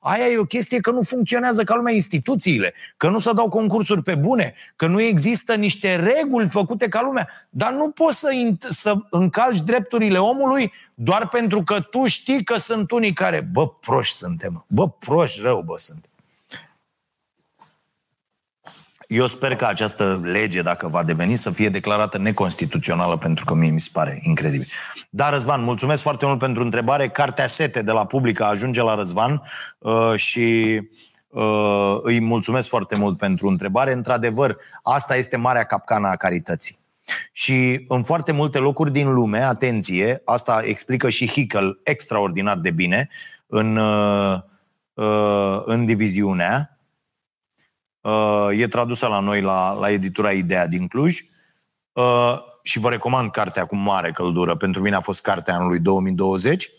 [0.00, 4.02] Aia e o chestie că nu funcționează ca lumea instituțiile, că nu se dau concursuri
[4.02, 7.28] pe bune, că nu există niște reguli făcute ca lumea.
[7.50, 8.28] Dar nu poți să,
[8.68, 14.16] să încalci drepturile omului doar pentru că tu știi că sunt unii care, bă, proști
[14.16, 16.08] suntem, bă, proști rău, bă, sunt.
[19.06, 23.70] Eu sper că această lege, dacă va deveni, să fie declarată neconstituțională, pentru că mie
[23.70, 24.66] mi se pare incredibil.
[25.10, 27.08] Da, Răzvan, mulțumesc foarte mult pentru întrebare.
[27.08, 29.42] Cartea Sete de la Publica ajunge la Răzvan
[29.78, 30.80] uh, și
[31.28, 33.92] uh, îi mulțumesc foarte mult pentru întrebare.
[33.92, 36.77] Într-adevăr, asta este marea capcană a carității.
[37.32, 43.08] Și în foarte multe locuri din lume, atenție, asta explică și Hickel extraordinar de bine
[43.46, 44.40] în, uh,
[44.94, 46.78] uh, în diviziunea,
[48.00, 51.18] uh, e tradusă la noi la, la editura Ideea din Cluj
[52.62, 54.56] și vă recomand cartea cu mare căldură.
[54.56, 56.70] Pentru mine a fost cartea anului 2020.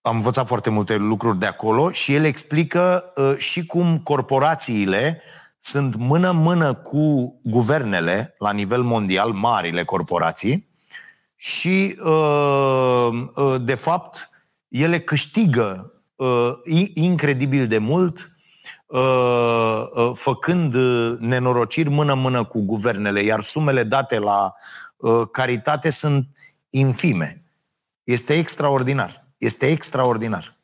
[0.00, 5.22] Am învățat foarte multe lucruri de acolo și el explică și cum corporațiile
[5.62, 10.68] sunt mână-mână cu guvernele la nivel mondial, marile corporații,
[11.40, 14.30] și, uh, uh, de fapt,
[14.68, 16.50] ele câștigă uh,
[16.94, 18.34] incredibil de mult
[20.14, 20.74] făcând
[21.18, 24.54] nenorociri mână-mână cu guvernele, iar sumele date la
[25.30, 26.28] caritate sunt
[26.70, 27.44] infime.
[28.04, 29.26] Este extraordinar.
[29.38, 30.59] Este extraordinar.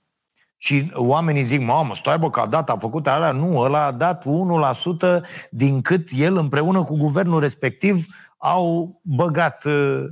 [0.57, 3.33] Și oamenii zic, mamă, stai bă, că a dat, a făcut alea.
[3.33, 8.07] Nu, ăla a dat 1% din cât el împreună cu guvernul respectiv
[8.39, 10.05] au băgat uh,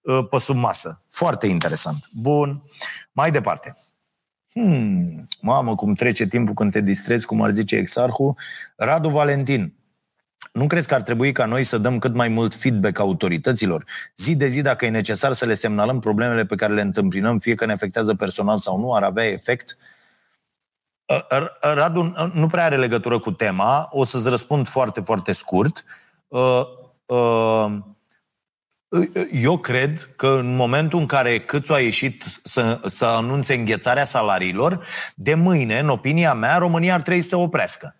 [0.00, 1.02] uh, pe sub masă.
[1.10, 2.08] Foarte interesant.
[2.12, 2.62] Bun.
[3.12, 3.76] Mai departe.
[4.52, 8.34] Hmm, mamă, cum trece timpul când te distrezi, cum ar zice exarhul.
[8.76, 9.74] Radu Valentin.
[10.52, 13.84] Nu crezi că ar trebui ca noi să dăm cât mai mult feedback autorităților?
[14.16, 17.54] Zi de zi, dacă e necesar să le semnalăm problemele pe care le întâmpinăm, fie
[17.54, 19.76] că ne afectează personal sau nu, ar avea efect?
[21.60, 25.84] Radu nu prea are legătură cu tema, o să-ți răspund foarte, foarte scurt.
[29.32, 34.86] Eu cred că în momentul în care Câțu a ieșit să, să anunțe înghețarea salariilor,
[35.14, 37.96] de mâine, în opinia mea, România ar trebui să oprească.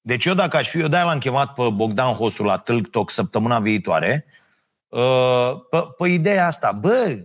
[0.00, 3.10] Deci eu dacă aș fi, eu de l-am chemat pe Bogdan Hosu la Tâlc Talk
[3.10, 4.24] săptămâna viitoare,
[5.70, 7.24] pe, pe ideea asta, bă,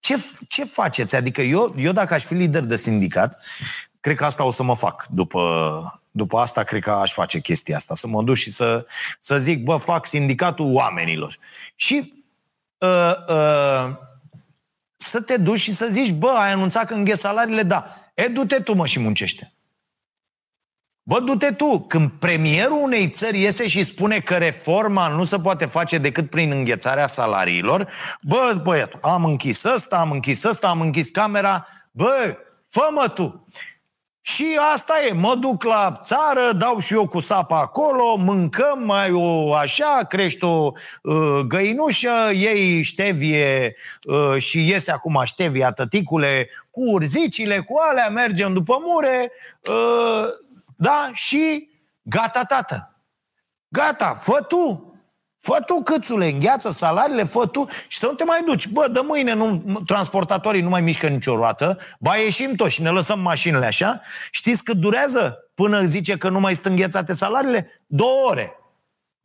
[0.00, 1.16] ce, ce faceți?
[1.16, 3.40] Adică eu, eu dacă aș fi lider de sindicat,
[4.00, 5.06] cred că asta o să mă fac.
[5.10, 7.94] După, după asta, cred că aș face chestia asta.
[7.94, 8.86] Să mă duc și să,
[9.18, 11.38] să zic, bă, fac sindicatul oamenilor.
[11.74, 12.24] Și
[12.78, 13.96] uh, uh,
[14.96, 17.96] să te duci și să zici, bă, ai anunțat că îngheț salariile, da.
[18.14, 19.55] E, du-te tu, mă, și muncește.
[21.08, 21.80] Bă, du-te tu!
[21.88, 26.50] Când premierul unei țări iese și spune că reforma nu se poate face decât prin
[26.50, 27.88] înghețarea salariilor,
[28.22, 32.36] bă, băiat, am închis ăsta, am închis ăsta, am închis camera, bă,
[32.68, 33.46] fă-mă tu!
[34.20, 39.12] Și asta e, mă duc la țară, dau și eu cu sapa acolo, mâncăm mai
[39.12, 46.80] o așa, crești o uh, găinușă, iei ștevie uh, și iese acum ștevia tăticule cu
[46.90, 49.32] urzicile, cu alea, mergem după mure,
[49.68, 50.44] uh,
[50.76, 51.10] da?
[51.12, 51.68] Și
[52.02, 53.00] gata, tată.
[53.68, 54.90] Gata, fă tu.
[55.38, 58.68] Fă tu câțule, îngheață salariile, fă tu și să nu te mai duci.
[58.68, 62.90] Bă, de mâine nu, transportatorii nu mai mișcă nicio roată, ba ieșim toți și ne
[62.90, 64.00] lăsăm mașinile așa.
[64.30, 67.82] Știți cât durează până zice că nu mai sunt înghețate salariile?
[67.86, 68.52] Două ore.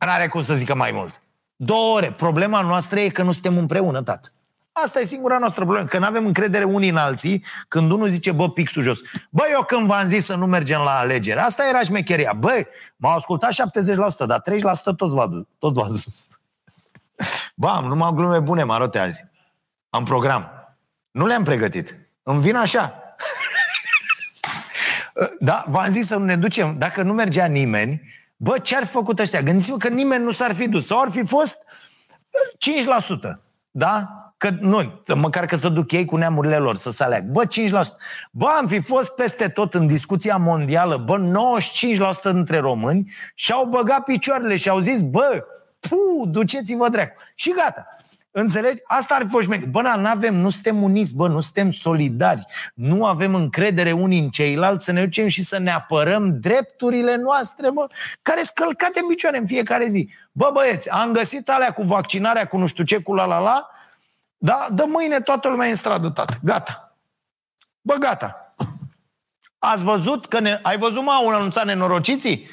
[0.04, 1.22] N-are cum să zică mai mult.
[1.56, 2.12] Două ore.
[2.12, 4.28] Problema noastră e că nu suntem împreună, tată.
[4.72, 8.32] Asta e singura noastră problemă, că nu avem încredere unii în alții când unul zice,
[8.32, 9.00] bă, pixul jos.
[9.30, 12.32] Bă, eu când v-am zis să nu mergem la alegeri, asta era șmecheria.
[12.32, 12.66] Bă,
[12.96, 13.50] m-au ascultat
[14.24, 14.42] 70%, dar 30%
[14.96, 16.26] toți v-a, tot v-a dus.
[17.54, 19.24] Bă, am numai glume bune, marote azi.
[19.90, 20.50] Am program.
[21.10, 21.96] Nu le-am pregătit.
[22.22, 23.02] Îmi vin așa.
[25.40, 26.78] da, v-am zis să nu ne ducem.
[26.78, 28.02] Dacă nu mergea nimeni,
[28.36, 29.42] bă, ce ar fi făcut ăștia?
[29.42, 30.86] Gândiți-vă că nimeni nu s-ar fi dus.
[30.86, 31.56] Sau ar fi fost
[33.26, 33.40] 5%.
[33.70, 34.21] Da?
[34.42, 37.26] Că nu, măcar că să duc ei cu neamurile lor să se aleagă.
[37.30, 37.48] Bă, 5%.
[38.30, 41.18] Bă, am fi fost peste tot în discuția mondială, bă,
[42.30, 45.44] 95% dintre români și-au băgat picioarele și au zis, bă,
[45.80, 47.14] pu, duceți-vă dracu.
[47.34, 47.86] Și gata.
[48.30, 48.80] Înțelegi?
[48.84, 49.64] Asta ar fi fost șmec.
[49.64, 52.44] Bă, nu avem, nu suntem uniți, bă, nu suntem solidari.
[52.74, 57.68] Nu avem încredere unii în ceilalți să ne ducem și să ne apărăm drepturile noastre,
[57.68, 57.86] mă,
[58.22, 60.08] care sunt călcate în picioare în fiecare zi.
[60.32, 63.66] Bă, băieți, am găsit alea cu vaccinarea, cu nu știu ce, cu la la la,
[64.42, 64.68] da?
[64.70, 66.34] De mâine toată lumea e în stradă, tată.
[66.42, 66.96] Gata.
[67.80, 68.54] Bă, gata.
[69.58, 70.58] Ați văzut că ne...
[70.62, 72.48] Ai văzut, mă, un anunțat nenorociții?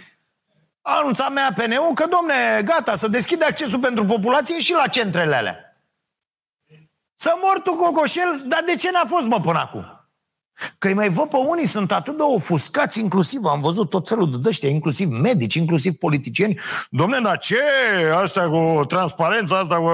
[0.82, 5.36] A anunțat mea PNU că, domne, gata, să deschide accesul pentru populație și la centrele
[5.36, 5.78] alea.
[7.14, 9.99] Să mor tu, Cocoșel, dar de ce n-a fost, mă, până acum?
[10.78, 14.32] Că îi mai văd pe unii, sunt atât de ofuscați, inclusiv, am văzut tot felul
[14.32, 16.60] de dăștia, inclusiv medici, inclusiv politicieni.
[16.90, 17.62] Domne, dar ce?
[18.16, 19.90] Asta cu transparența, asta cu...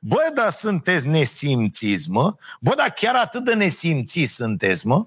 [0.00, 2.34] Bă, dar sunteți nesimțiți, mă?
[2.60, 5.06] Bă, dar chiar atât de nesimțiți sunteți, mă?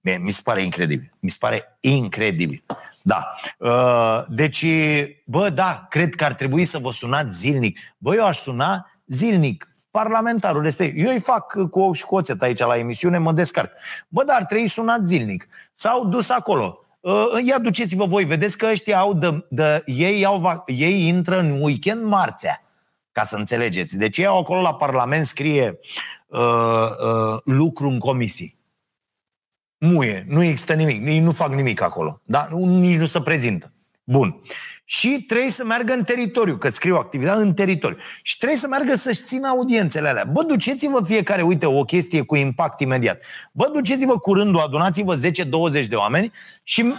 [0.00, 1.12] Mie, mi se pare incredibil.
[1.18, 2.64] Mi se pare incredibil.
[3.02, 3.30] Da.
[3.58, 4.64] Uh, deci,
[5.24, 7.78] bă, da, cred că ar trebui să vă sunați zilnic.
[7.98, 11.06] Bă, eu aș suna zilnic parlamentarul respectiv.
[11.06, 13.72] Eu îi fac cu ou și cu oțet aici la emisiune, mă descarc.
[14.08, 15.48] Bă, dar trei sunat zilnic.
[15.72, 16.84] S-au dus acolo.
[17.00, 17.14] Uh,
[17.44, 22.04] ia duceți-vă voi, vedeți că ăștia au de, de ei, au, ei intră în weekend
[22.04, 22.62] marțea,
[23.12, 23.98] ca să înțelegeți.
[23.98, 25.78] Deci ei au acolo la Parlament scrie
[26.26, 28.58] uh, uh, lucru în comisii.
[29.78, 32.20] Muie, nu există nimic, ei nu fac nimic acolo.
[32.24, 32.48] Da?
[32.52, 33.72] Nici nu se prezintă.
[34.10, 34.40] Bun
[34.84, 37.96] și trebuie să meargă în teritoriu, că scriu activitate în teritoriu.
[38.22, 40.24] Și trebuie să meargă să-și țină audiențele alea.
[40.24, 43.22] Bă, duceți-vă fiecare, uite, o chestie cu impact imediat.
[43.52, 45.16] Bă, duceți-vă cu rândul, adunați-vă
[45.82, 46.32] 10-20 de oameni
[46.62, 46.94] și...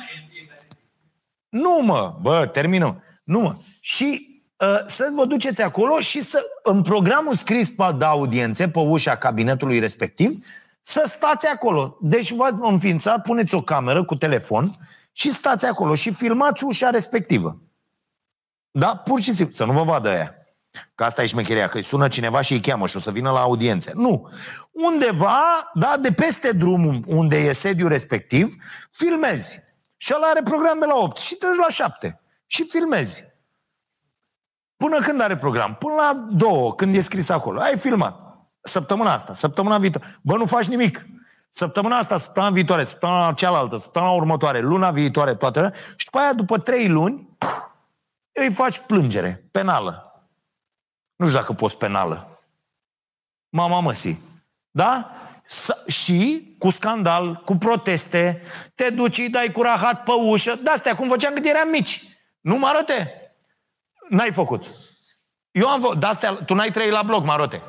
[1.50, 3.04] Nu, mă, bă, terminăm.
[3.24, 3.56] Nu, mă.
[3.80, 8.80] Și uh, să vă duceți acolo și să, în programul scris pe de audiențe, pe
[8.80, 10.46] ușa cabinetului respectiv,
[10.82, 11.98] să stați acolo.
[12.02, 14.78] Deci vă înființa, puneți o cameră cu telefon
[15.12, 17.62] și stați acolo și filmați ușa respectivă.
[18.72, 18.96] Da?
[18.96, 19.56] Pur și simplu.
[19.56, 20.36] Să nu vă vadă aia.
[20.96, 23.32] Că asta e șmecheria, că îi sună cineva și îi cheamă și o să vină
[23.32, 23.92] la audiențe.
[23.96, 24.30] Nu.
[24.72, 28.54] Undeva, da, de peste drumul unde e sediul respectiv,
[28.92, 29.60] filmezi.
[29.98, 32.20] Și ăla are program de la 8 și te la 7.
[32.46, 33.24] Și filmezi.
[34.78, 35.76] Până când are program?
[35.76, 37.60] Până la 2, când e scris acolo.
[37.60, 38.22] Ai filmat.
[38.62, 40.20] Săptămâna asta, săptămâna viitoare.
[40.22, 41.06] Bă, nu faci nimic.
[41.54, 45.74] Săptămâna asta, săptămâna viitoare, săptămâna cealaltă, săptămâna următoare, luna viitoare, toate.
[45.96, 47.38] Și după aia, după 3 luni,
[48.32, 50.26] îi faci plângere, penală.
[51.16, 52.42] Nu știu dacă poți penală.
[53.50, 54.22] Mama măsii.
[54.72, 55.12] Da?
[55.46, 58.42] S- și cu scandal, cu proteste,
[58.76, 60.56] te duci, îi dai cu rahat pe ușă.
[60.56, 62.04] De-astea, cum făceam când eram mici.
[62.42, 63.14] Nu, Marote?
[64.10, 64.70] N-ai făcut.
[65.52, 66.00] Eu am făcut.
[66.00, 67.64] De-astea, tu n-ai trăit la bloc, Marote.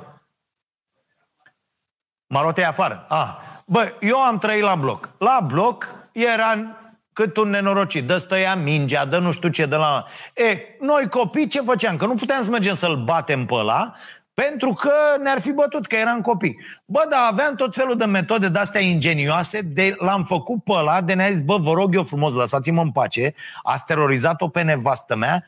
[2.26, 3.07] Marote e afară.
[3.09, 3.51] Ah.
[3.66, 5.10] Bă, eu am trăit la bloc.
[5.18, 6.76] La bloc era
[7.12, 10.04] cât un nenorocit, dă stăia mingea, dă nu știu ce, de la...
[10.34, 11.96] E, noi copii ce făceam?
[11.96, 13.94] Că nu puteam să mergem să-l batem pe ăla,
[14.34, 14.92] pentru că
[15.22, 16.58] ne-ar fi bătut, că eram copii.
[16.84, 21.12] Bă, dar aveam tot felul de metode de-astea ingenioase, de l-am făcut pe ăla, de
[21.12, 25.44] ne-a zis, bă, vă rog eu frumos, lăsați-mă în pace, ați terorizat-o pe nevastă mea,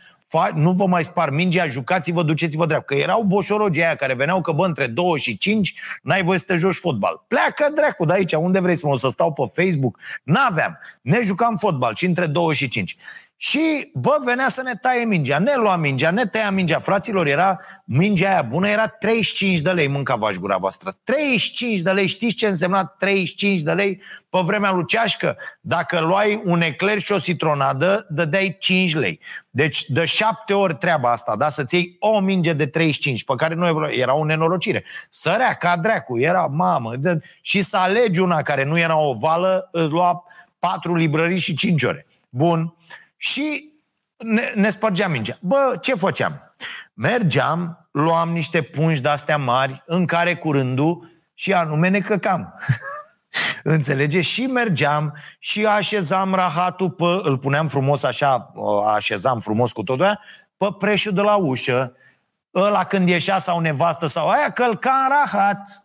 [0.55, 2.95] nu vă mai spar mingea, jucați-vă, duceți-vă dreapta.
[2.95, 6.45] Că erau boșorogii aia care veneau că, bă, între 2 și 5 n-ai voie să
[6.45, 7.24] te joci fotbal.
[7.28, 9.99] Pleacă dracu de aici, unde vrei să mă să stau pe Facebook?
[10.22, 10.78] N-aveam.
[11.03, 12.97] Ne jucam fotbal și între 2 și 5.
[13.37, 15.39] Și, bă, venea să ne taie mingea.
[15.39, 16.78] Ne lua mingea, ne tăia mingea.
[16.78, 20.93] Fraților, era mingea aia bună, era 35 de lei, mâncava gura voastră.
[21.05, 25.37] 35 de lei, știți ce însemna 35 de lei pe vremea lui Ceașcă?
[25.61, 29.20] Dacă luai un ecler și o citronadă, dădeai 5 lei.
[29.51, 31.49] Deci, de șapte ori treaba asta, da?
[31.49, 34.85] Să-ți iei o minge de 35, pe care nu era o nenorocire.
[35.09, 36.97] Sărea ca dracu, era mamă.
[36.97, 37.18] De...
[37.41, 40.24] Și să alegi una care nu era ovală, îți lua
[40.59, 42.07] patru librării și 5 ore.
[42.28, 42.74] Bun
[43.25, 43.72] și
[44.16, 45.39] ne, ne spărgeam mingea.
[45.41, 46.55] Bă, ce făceam?
[46.95, 52.55] Mergeam, luam niște pungi de-astea mari în care curându și anume ne căcam.
[53.62, 54.20] Înțelege?
[54.20, 58.53] Și mergeam și așezam rahatul pe, îl puneam frumos așa,
[58.95, 60.20] așezam frumos cu totul aia,
[60.57, 61.97] pe preșul de la ușă,
[62.55, 65.84] ăla când ieșea sau nevastă sau aia, călca în rahat.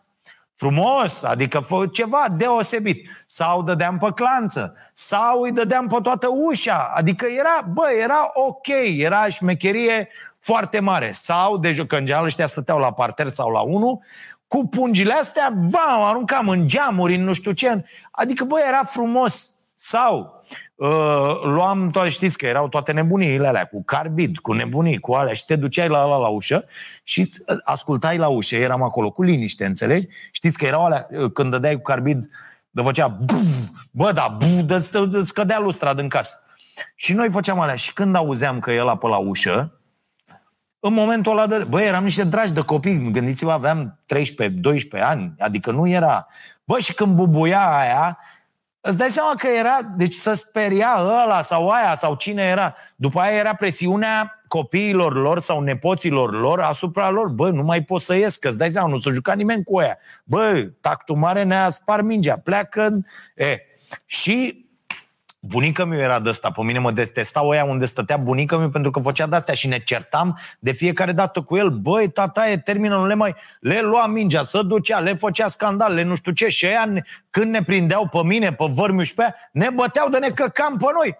[0.59, 3.09] Frumos, adică fă ceva deosebit.
[3.25, 6.91] Sau dădeam pe clanță, sau îi dădeam pe toată ușa.
[6.95, 11.11] Adică era, bă, era ok, era șmecherie foarte mare.
[11.11, 13.99] Sau, deci că în general ăștia stăteau la parter sau la unul,
[14.47, 17.85] cu pungile astea, bam, aruncam în geamuri, în nu știu ce.
[18.11, 19.53] Adică, bă, era frumos.
[19.75, 20.43] Sau
[20.79, 25.33] uh, luam toate, știți că erau toate nebuniile alea, cu carbid, cu nebunii, cu alea,
[25.33, 26.65] și te duceai la la, la ușă
[27.03, 30.07] și uh, ascultai la ușă, eram acolo cu liniște, înțelegi?
[30.31, 32.29] Știți că erau alea, uh, când dădeai cu carbid,
[32.69, 33.19] de făcea
[33.91, 36.37] bă, da, de scădea lustra din casă.
[36.95, 37.75] Și noi făceam alea.
[37.75, 39.79] Și când auzeam că el pe la ușă,
[40.79, 41.65] în momentul ăla de...
[41.69, 43.11] Băi, eram niște dragi de copii.
[43.11, 43.99] Gândiți-vă, aveam
[44.99, 45.33] 13-12 ani.
[45.39, 46.27] Adică nu era...
[46.63, 48.17] Bă, și când bubuia aia,
[48.81, 52.75] Îți dai seama că era, deci să speria ăla sau aia sau cine era.
[52.95, 57.27] După aia era presiunea copiilor lor sau nepoților lor asupra lor.
[57.27, 59.77] Bă, nu mai pot să ies, că îți dai seama, nu s-a jucat nimeni cu
[59.77, 59.97] aia.
[60.23, 63.05] Bă, tactul mare ne-a spart mingea, pleacă.
[63.35, 63.57] E.
[64.05, 64.65] Și
[65.41, 68.91] Bunica mi era de asta, pe mine mă detesta oia unde stătea bunica mi pentru
[68.91, 71.69] că făcea de-astea și ne certam de fiecare dată cu el.
[71.69, 73.35] Băi, tata, e termină, nu le mai...
[73.59, 76.47] Le lua mingea, să ducea, le făcea scandal, le nu știu ce.
[76.47, 80.17] Și ăia, când ne prindeau pe mine, pe vărmiuș și pe aia, ne băteau de
[80.17, 81.17] ne căcam pe noi.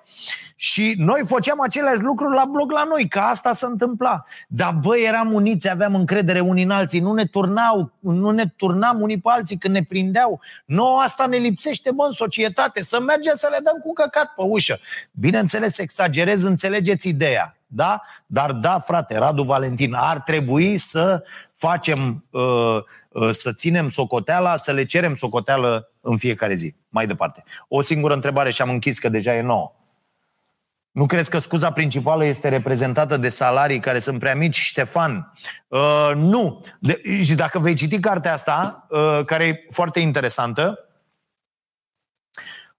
[0.62, 4.24] Și noi făceam aceleași lucruri la bloc la noi, că asta se întâmpla.
[4.48, 9.02] Dar băi, eram uniți, aveam încredere unii în alții, nu ne turnau, nu ne turnam
[9.02, 10.42] unii pe alții când ne prindeau.
[10.66, 14.42] Nu, asta ne lipsește, bă, în societate, să mergem să le dăm cu căcat pe
[14.44, 14.80] ușă.
[15.12, 17.58] Bineînțeles, exagerez, înțelegeți ideea.
[17.68, 18.02] Da?
[18.26, 22.42] Dar da, frate, Radu Valentin, ar trebui să facem, uh,
[23.10, 26.76] uh, să ținem socoteala, să le cerem socoteală în fiecare zi.
[26.90, 27.44] Mai departe.
[27.68, 29.74] O singură întrebare și am închis că deja e nouă.
[31.00, 35.34] Nu crezi că scuza principală este reprezentată de salarii care sunt prea mici, Ștefan?
[35.68, 36.66] Uh, nu.
[36.80, 40.80] De, și dacă vei citi cartea asta, uh, care e foarte interesantă,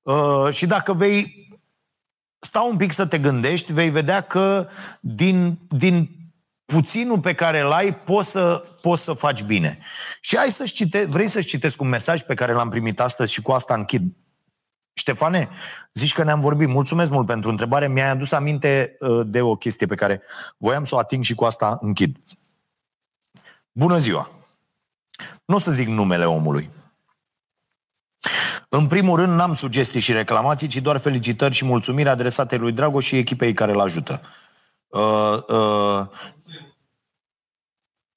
[0.03, 1.49] uh, și dacă vei
[2.39, 4.69] sta un pic să te gândești, vei vedea că
[5.01, 6.11] din, din
[6.65, 9.79] puținul pe care îl ai poți să, poți să faci bine.
[10.21, 13.43] Și hai să cite, vrei să-și citesc un mesaj pe care l-am primit astăzi și
[13.43, 14.03] cu asta închid
[14.93, 15.49] Ștefane,
[15.93, 16.69] zici că ne-am vorbit.
[16.69, 17.89] Mulțumesc mult pentru întrebare.
[17.89, 20.23] Mi-ai adus aminte uh, de o chestie pe care
[20.57, 22.17] voiam să o ating și cu asta închid.
[23.73, 24.31] Bună ziua!
[25.45, 26.71] Nu o să zic numele omului.
[28.69, 33.05] În primul rând, n-am sugestii și reclamații, ci doar felicitări și mulțumiri adresate lui Dragoș
[33.05, 34.21] și echipei care îl ajută.
[34.87, 36.07] Uh, uh,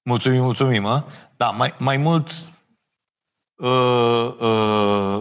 [0.01, 1.03] mulțumim, mulțumim, mă.
[1.37, 2.31] Da, mai, mai mult
[3.63, 4.33] uh,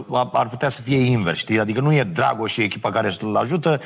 [0.09, 1.59] uh, ar putea să fie invers, știi?
[1.59, 3.81] Adică nu e Dragoș și echipa care îl ajută,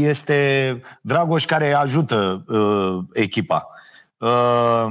[0.00, 3.68] este Dragoș care ajută uh, echipa.
[4.18, 4.86] Uh,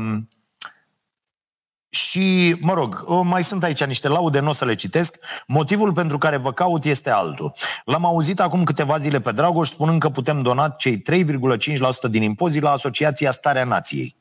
[1.90, 5.16] și, mă rog, uh, mai sunt aici niște laude, nu o să le citesc.
[5.48, 7.54] Motivul pentru care vă caut este altul.
[7.86, 12.62] L-am auzit acum câteva zile pe Dragoș spunând că putem dona cei 3,5% din impozit
[12.62, 14.16] la Asociația Starea Nației.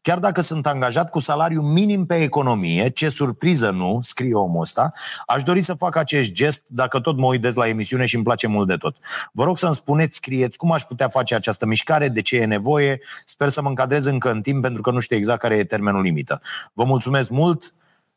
[0.00, 4.92] Chiar dacă sunt angajat cu salariu minim pe economie, ce surpriză nu, scrie omul ăsta,
[5.26, 8.46] aș dori să fac acest gest dacă tot mă uitez la emisiune și îmi place
[8.46, 8.96] mult de tot.
[9.32, 13.00] Vă rog să-mi spuneți, scrieți cum aș putea face această mișcare, de ce e nevoie,
[13.24, 16.02] sper să mă încadrez încă în timp pentru că nu știu exact care e termenul
[16.02, 16.40] limită.
[16.72, 17.74] Vă mulțumesc mult,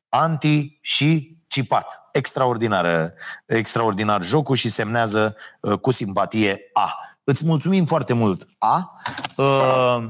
[0.10, 2.04] Anti și Cipat.
[2.12, 3.14] Extraordinară,
[3.46, 6.94] extraordinar jocul și semnează uh, cu simpatie A.
[7.24, 9.02] Îți mulțumim foarte mult, A.
[9.36, 10.10] Uh,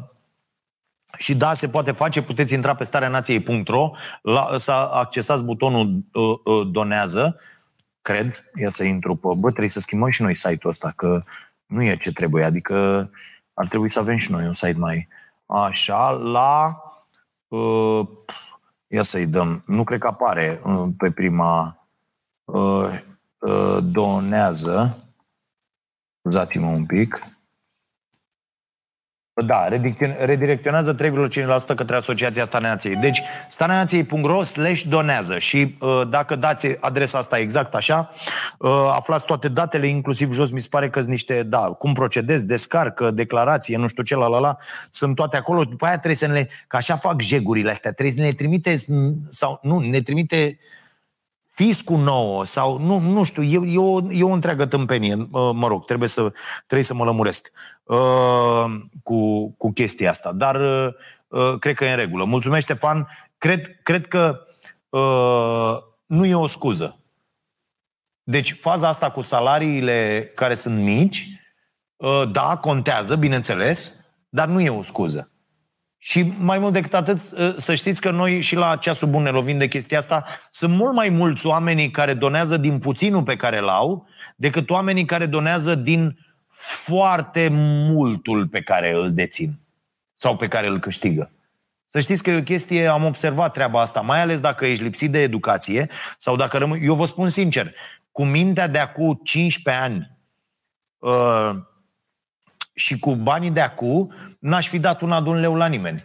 [1.17, 3.91] și da, se poate face, puteți intra pe stareanației.ro,
[4.21, 7.39] la, să accesați butonul uh, uh, donează,
[8.01, 11.21] cred, ia să intru pe, bă, trebuie să schimbăm și noi site-ul ăsta, că
[11.65, 13.09] nu e ce trebuie, adică
[13.53, 15.07] ar trebui să avem și noi un site mai
[15.45, 16.81] așa, la
[17.47, 18.07] uh,
[18.87, 21.87] ia să-i dăm, nu cred că apare uh, pe prima
[22.43, 22.99] uh,
[23.37, 24.97] uh, donează,
[26.19, 27.23] scuzați-mă un pic,
[29.45, 29.67] da,
[30.25, 32.95] redirecționează 3,5% către Asociația Staneației.
[32.95, 38.09] Deci, staneației.ro slash donează și uh, dacă dați adresa asta exact așa,
[38.59, 42.45] uh, aflați toate datele, inclusiv jos mi se pare că sunt niște, da, cum procedezi,
[42.45, 44.55] descarcă, declarație, nu știu ce, la la la,
[44.89, 45.63] sunt toate acolo.
[45.63, 48.75] După aia trebuie să ne, că așa fac jegurile astea, trebuie să ne trimite,
[49.29, 50.59] sau nu, ne trimite
[51.45, 55.15] fiscul nouă sau nu, nu știu, e, e, o, e o întreagă tâmpenie.
[55.31, 57.76] Mă rog, trebuie să, trebuie să mă lămuresc uh,
[59.03, 60.31] cu, cu chestia asta.
[60.31, 60.55] Dar
[61.27, 62.25] uh, cred că e în regulă.
[62.25, 63.07] Mulțumesc, Ștefan.
[63.37, 64.39] Cred, cred că
[64.89, 66.99] uh, nu e o scuză.
[68.23, 71.27] Deci faza asta cu salariile care sunt mici,
[71.95, 75.31] uh, da, contează, bineînțeles, dar nu e o scuză.
[75.97, 79.29] Și mai mult decât atât, ă, să știți că noi și la ceasul bun ne
[79.29, 83.57] lovim de chestia asta, sunt mult mai mulți oamenii care donează din puținul pe care
[83.57, 86.17] îl au, decât oamenii care donează din
[86.59, 89.59] foarte multul pe care îl dețin
[90.13, 91.31] sau pe care îl câștigă.
[91.85, 95.11] Să știți că e o chestie, am observat treaba asta, mai ales dacă ești lipsit
[95.11, 96.83] de educație sau dacă rămâi...
[96.83, 97.73] Eu vă spun sincer,
[98.11, 100.17] cu mintea de acum 15 ani
[100.97, 101.51] uh,
[102.73, 106.03] și cu banii de acum, n-aș fi dat una de un leu la nimeni.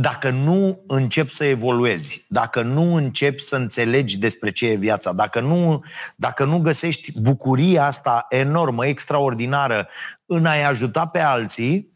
[0.00, 5.40] Dacă nu încep să evoluezi, dacă nu începi să înțelegi despre ce e viața, dacă
[5.40, 5.84] nu,
[6.16, 9.88] dacă nu găsești bucuria asta enormă, extraordinară
[10.26, 11.92] în a-i ajuta pe alții,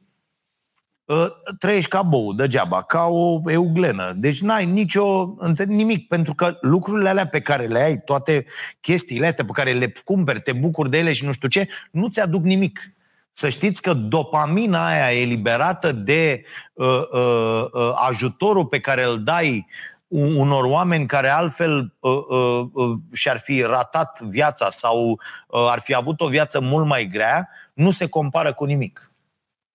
[1.09, 4.13] ă, trăiești ca bou degeaba, ca o euglenă.
[4.17, 5.35] Deci n-ai nicio,
[5.67, 8.45] nimic, pentru că lucrurile alea pe care le ai, toate
[8.81, 12.09] chestiile astea pe care le cumperi, te bucuri de ele și nu știu ce, nu
[12.09, 12.95] ți-aduc nimic.
[13.35, 19.67] Să știți că dopamina aia eliberată de uh, uh, uh, ajutorul pe care îl dai
[20.13, 25.95] unor oameni care altfel uh, uh, uh, și-ar fi ratat viața sau uh, ar fi
[25.95, 29.13] avut o viață mult mai grea, nu se compară cu nimic.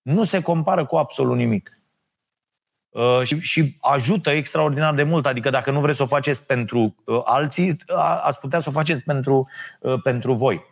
[0.01, 1.81] Nu se compară cu absolut nimic.
[2.89, 5.25] Uh, și, și ajută extraordinar de mult.
[5.25, 8.71] Adică dacă nu vreți să o faceți pentru uh, alții, uh, ați putea să o
[8.71, 9.49] faceți pentru,
[9.79, 10.65] uh, pentru voi.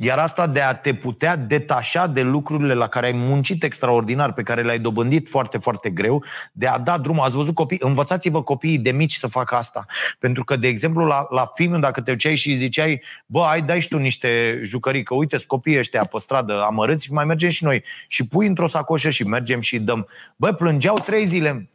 [0.00, 4.42] Iar asta de a te putea detașa de lucrurile la care ai muncit extraordinar, pe
[4.42, 7.24] care le-ai dobândit foarte, foarte greu, de a da drumul.
[7.24, 7.78] Ați văzut copii?
[7.80, 9.86] Învățați-vă copiii de mici să facă asta.
[10.18, 13.80] Pentru că, de exemplu, la, la film, dacă te duceai și ziceai, bă, ai, dai
[13.80, 17.84] și tu niște jucării, că uite, copiii ăștia pe stradă amărâți, mai mergem și noi.
[18.06, 20.08] Și pui într-o sacoșă și mergem și dăm.
[20.36, 21.68] Bă, plângeau trei zile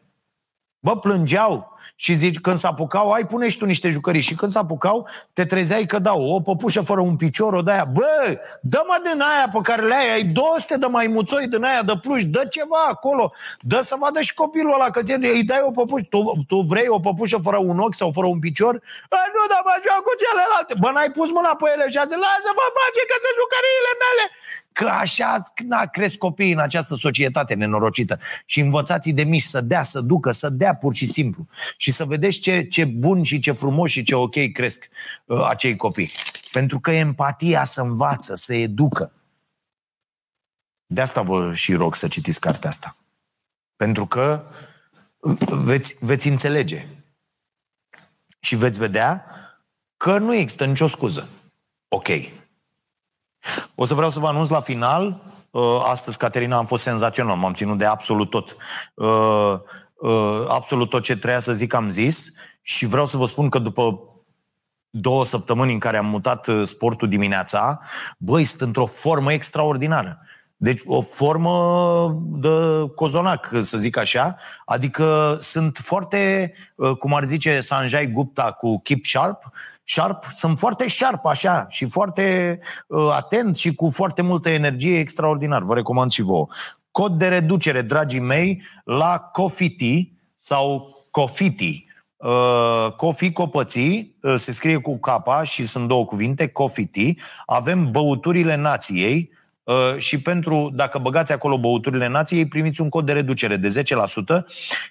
[0.85, 4.21] Bă, plângeau și zici, când s-apucau, ai pune și tu niște jucării.
[4.21, 7.85] Și când s-apucau, te trezeai că dau o păpușă fără un picior, o de aia.
[7.97, 11.95] Bă, dă-mă din aia pe care le ai, ai 200 de maimuțoi din aia de
[12.01, 13.25] pluși, dă ceva acolo,
[13.71, 16.05] dă să vadă și copilul ăla, că zi, îi dai o păpușă.
[16.13, 16.19] Tu,
[16.51, 18.73] tu vrei o păpușă fără un ochi sau fără un picior?
[19.15, 20.73] A, nu, dar mă joc cu celelalte.
[20.81, 24.23] Bă, n-ai pus mâna pe ele și a zis, lasă-mă, face că sunt jucăriile mele.
[24.73, 28.19] Că așa na, cresc copiii în această societate nenorocită.
[28.45, 31.47] Și învățați de mici să dea, să ducă, să dea pur și simplu.
[31.77, 34.87] Și să vedeți ce, ce bun și ce frumos și ce ok cresc
[35.25, 36.11] uh, acei copii.
[36.51, 39.11] Pentru că empatia să învață, să educă.
[40.85, 42.97] De asta vă și rog să citiți cartea asta.
[43.75, 44.45] Pentru că
[45.49, 46.87] veți, veți înțelege
[48.39, 49.25] și veți vedea
[49.97, 51.29] că nu există nicio scuză.
[51.87, 52.07] Ok.
[53.75, 55.21] O să vreau să vă anunț la final.
[55.51, 57.35] Uh, astăzi, Caterina, am fost senzațional.
[57.35, 58.55] M-am ținut de absolut tot.
[58.93, 59.53] Uh,
[59.95, 62.31] uh, absolut tot ce treia să zic am zis.
[62.61, 63.99] Și vreau să vă spun că după
[64.89, 67.79] două săptămâni în care am mutat sportul dimineața,
[68.17, 70.19] băi, sunt într-o formă extraordinară.
[70.63, 72.49] Deci o formă de
[72.95, 74.35] cozonac, să zic așa.
[74.65, 76.53] Adică sunt foarte,
[76.99, 79.51] cum ar zice Sanjay Gupta cu Keep Sharp,
[79.83, 85.63] sharp, sunt foarte sharp așa și foarte uh, atent și cu foarte multă energie extraordinar.
[85.63, 86.47] Vă recomand și vouă.
[86.91, 91.85] Cod de reducere, dragii mei, la Cofiti sau Cofiti.
[92.15, 97.15] Uh, Cofi Copății, uh, se scrie cu capa și sunt două cuvinte, Cofiti.
[97.45, 99.41] Avem băuturile nației, Uh,
[99.97, 103.83] și pentru, dacă băgați acolo băuturile nației, primiți un cod de reducere de
[104.37, 104.43] 10%.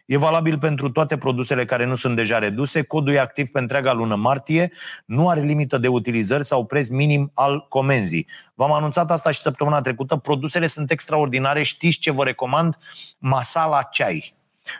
[0.07, 2.83] E valabil pentru toate produsele care nu sunt deja reduse.
[2.83, 4.73] Codul e activ pe întreaga lună martie,
[5.05, 8.27] nu are limită de utilizări sau preț minim al comenzii.
[8.55, 10.16] V-am anunțat asta și săptămâna trecută.
[10.16, 11.62] Produsele sunt extraordinare.
[11.62, 12.79] Știți ce vă recomand?
[13.18, 14.35] Masala ceai.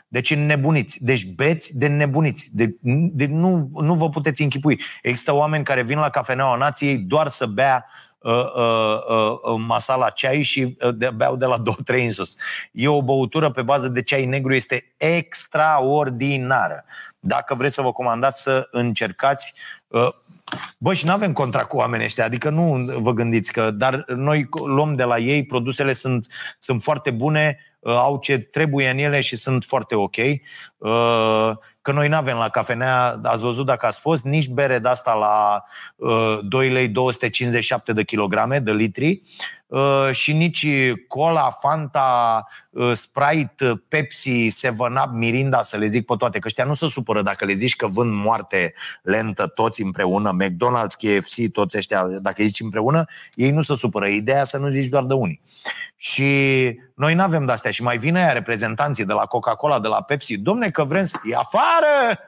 [0.09, 1.05] Deci nebuniți.
[1.05, 2.57] Deci beți de nebuniți.
[2.57, 2.77] De,
[3.13, 4.81] de, nu, nu vă puteți închipui.
[5.03, 8.33] Există oameni care vin la cafeneaua nației doar să bea uh, uh,
[9.43, 12.37] uh, masala ceai și uh, de, beau de la 2-3 în sus.
[12.73, 16.85] E o băutură pe bază de ceai negru, este extraordinară.
[17.19, 19.55] Dacă vreți să vă comandați să încercați
[19.89, 20.09] uh,
[20.79, 24.49] Bă, și nu avem contract cu oamenii ăștia, adică nu vă gândiți că, dar noi
[24.65, 26.27] luăm de la ei, produsele sunt,
[26.59, 30.17] sunt foarte bune, uh, au ce trebuie în ele și sunt foarte ok.
[30.77, 31.51] Uh,
[31.83, 35.13] că noi nu avem la cafenea, ați văzut dacă ați fost, nici bere de asta
[35.13, 35.65] la
[36.43, 39.23] 2 lei 257 de kilograme, de litri,
[40.13, 40.67] și nici
[41.09, 42.47] cola, Fanta,
[42.93, 47.45] Sprite, Pepsi, 7-Up, Mirinda, să le zic pe toate, că ăștia nu se supără dacă
[47.45, 53.05] le zici că vând moarte lentă toți împreună, McDonald's, KFC, toți ăștia, dacă zici împreună,
[53.35, 54.07] ei nu se supără.
[54.07, 55.41] Ideea să nu zici doar de unii.
[55.97, 56.31] Și
[56.95, 57.71] noi nu avem de-astea.
[57.71, 60.37] Și mai vine aia reprezentanții de la Coca-Cola, de la Pepsi.
[60.37, 61.17] Domne, că vrem să...
[61.25, 62.19] E afară!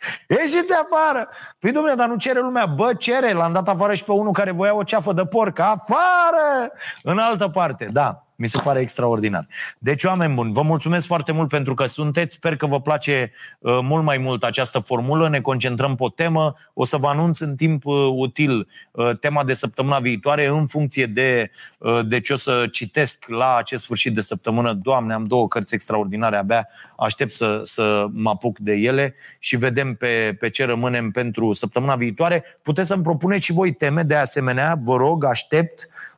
[0.28, 1.28] Ieșiți afară!
[1.58, 2.66] Păi, domnule, dar nu cere lumea.
[2.66, 3.32] Bă, cere.
[3.32, 5.58] L-am dat afară și pe unul care voia o ceafă de porc.
[5.58, 6.72] Afară!
[7.02, 8.27] În altă parte, da.
[8.40, 9.46] Mi se pare extraordinar.
[9.78, 12.34] Deci, oameni buni, vă mulțumesc foarte mult pentru că sunteți.
[12.34, 15.28] Sper că vă place uh, mult mai mult această formulă.
[15.28, 16.54] Ne concentrăm pe o temă.
[16.74, 21.06] O să vă anunț în timp uh, util uh, tema de săptămâna viitoare în funcție
[21.06, 24.72] de, uh, de ce o să citesc la acest sfârșit de săptămână.
[24.72, 26.68] Doamne, am două cărți extraordinare abia.
[26.96, 31.96] Aștept să, să mă apuc de ele și vedem pe, pe ce rămânem pentru săptămâna
[31.96, 32.44] viitoare.
[32.62, 34.78] Puteți să-mi propuneți și voi teme de asemenea.
[34.82, 36.17] Vă rog, aștept Uh, uh,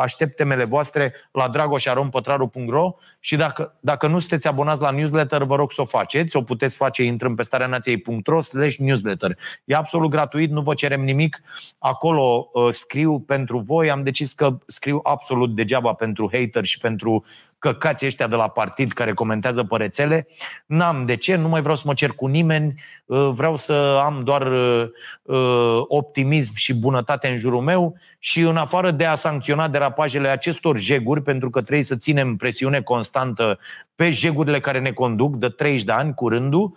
[0.00, 5.72] aștept temele voastre la dragoșarompătraru.ro și dacă, dacă nu sunteți abonați la newsletter, vă rog
[5.72, 6.36] să o faceți.
[6.36, 9.38] O puteți face intrând pe starea nației.ro slash newsletter.
[9.64, 11.42] E absolut gratuit, nu vă cerem nimic.
[11.78, 13.90] Acolo uh, scriu pentru voi.
[13.90, 17.24] Am decis că scriu absolut degeaba pentru hater și pentru
[17.58, 20.26] căcații ăștia de la partid care comentează pe rețele.
[20.66, 24.20] N-am de ce, nu mai vreau să mă cer cu nimeni, uh, vreau să am
[24.24, 24.88] doar uh,
[25.22, 30.78] uh, optimism și bunătate în jurul meu și în afară de a sancționa derapajele acestor
[30.78, 33.58] jeguri, pentru că trebuie să ținem presiune constantă
[33.94, 36.76] pe jegurile care ne conduc de 30 de ani cu rândul,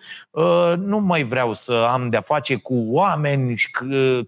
[0.77, 3.55] nu mai vreau să am de-a face cu oameni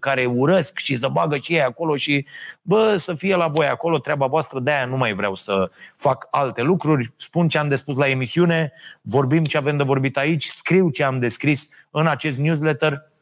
[0.00, 2.26] care urăsc și să bagă și ei acolo și
[2.62, 6.62] bă, să fie la voi acolo, treaba voastră, de-aia nu mai vreau să fac alte
[6.62, 10.90] lucruri, spun ce am de spus la emisiune, vorbim ce avem de vorbit aici, scriu
[10.90, 11.68] ce am de scris
[12.00, 13.12] în acest newsletter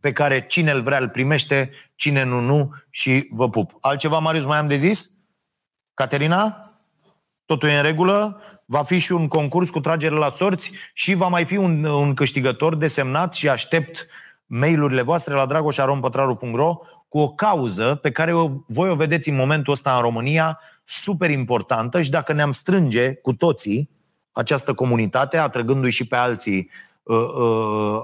[0.00, 3.76] pe care cine îl vrea îl primește, cine nu, nu și vă pup.
[3.80, 5.10] Altceva, Marius, mai am de zis?
[5.94, 6.72] Caterina?
[7.44, 8.40] Totul e în regulă?
[8.64, 12.14] Va fi și un concurs cu tragere la sorți și va mai fi un, un
[12.14, 14.06] câștigător desemnat și aștept
[14.46, 16.76] mail-urile voastre la dragoșarompătraru.ro
[17.08, 21.30] cu o cauză pe care o, voi o vedeți în momentul ăsta în România super
[21.30, 23.90] importantă și dacă ne-am strânge cu toții
[24.32, 26.93] această comunitate, atrăgându-i și pe alții uh, uh,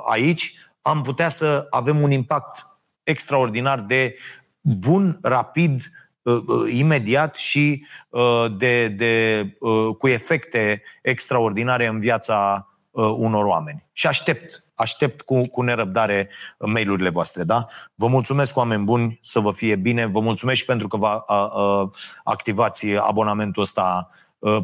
[0.09, 2.67] aici, am putea să avem un impact
[3.03, 4.17] extraordinar de
[4.61, 5.91] bun, rapid,
[6.23, 13.45] uh, uh, imediat și uh, de, de, uh, cu efecte extraordinare în viața uh, unor
[13.45, 13.89] oameni.
[13.93, 16.29] Și aștept aștept cu, cu nerăbdare
[16.59, 17.67] mail-urile voastre, da?
[17.95, 20.07] Vă mulțumesc, oameni buni, să vă fie bine.
[20.07, 21.91] Vă mulțumesc și pentru că vă a, a,
[22.25, 24.11] activați abonamentul ăsta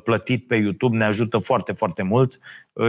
[0.04, 2.38] plătit pe YouTube, ne ajută foarte, foarte mult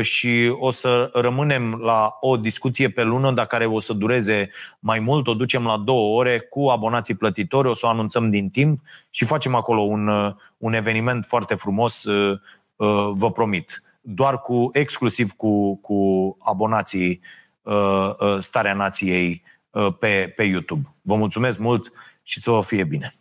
[0.02, 4.50] și o să rămânem la o discuție pe lună, dar care o să dureze
[4.80, 8.50] mai mult, o ducem la două ore cu abonații plătitori, o să o anunțăm din
[8.50, 12.06] timp și facem acolo un, un eveniment foarte frumos,
[13.14, 17.22] vă promit doar cu, exclusiv cu, cu abonații
[17.62, 20.96] uh, uh, Starea Nației uh, pe, pe YouTube.
[21.02, 21.92] Vă mulțumesc mult
[22.24, 23.14] și să vă fie bine!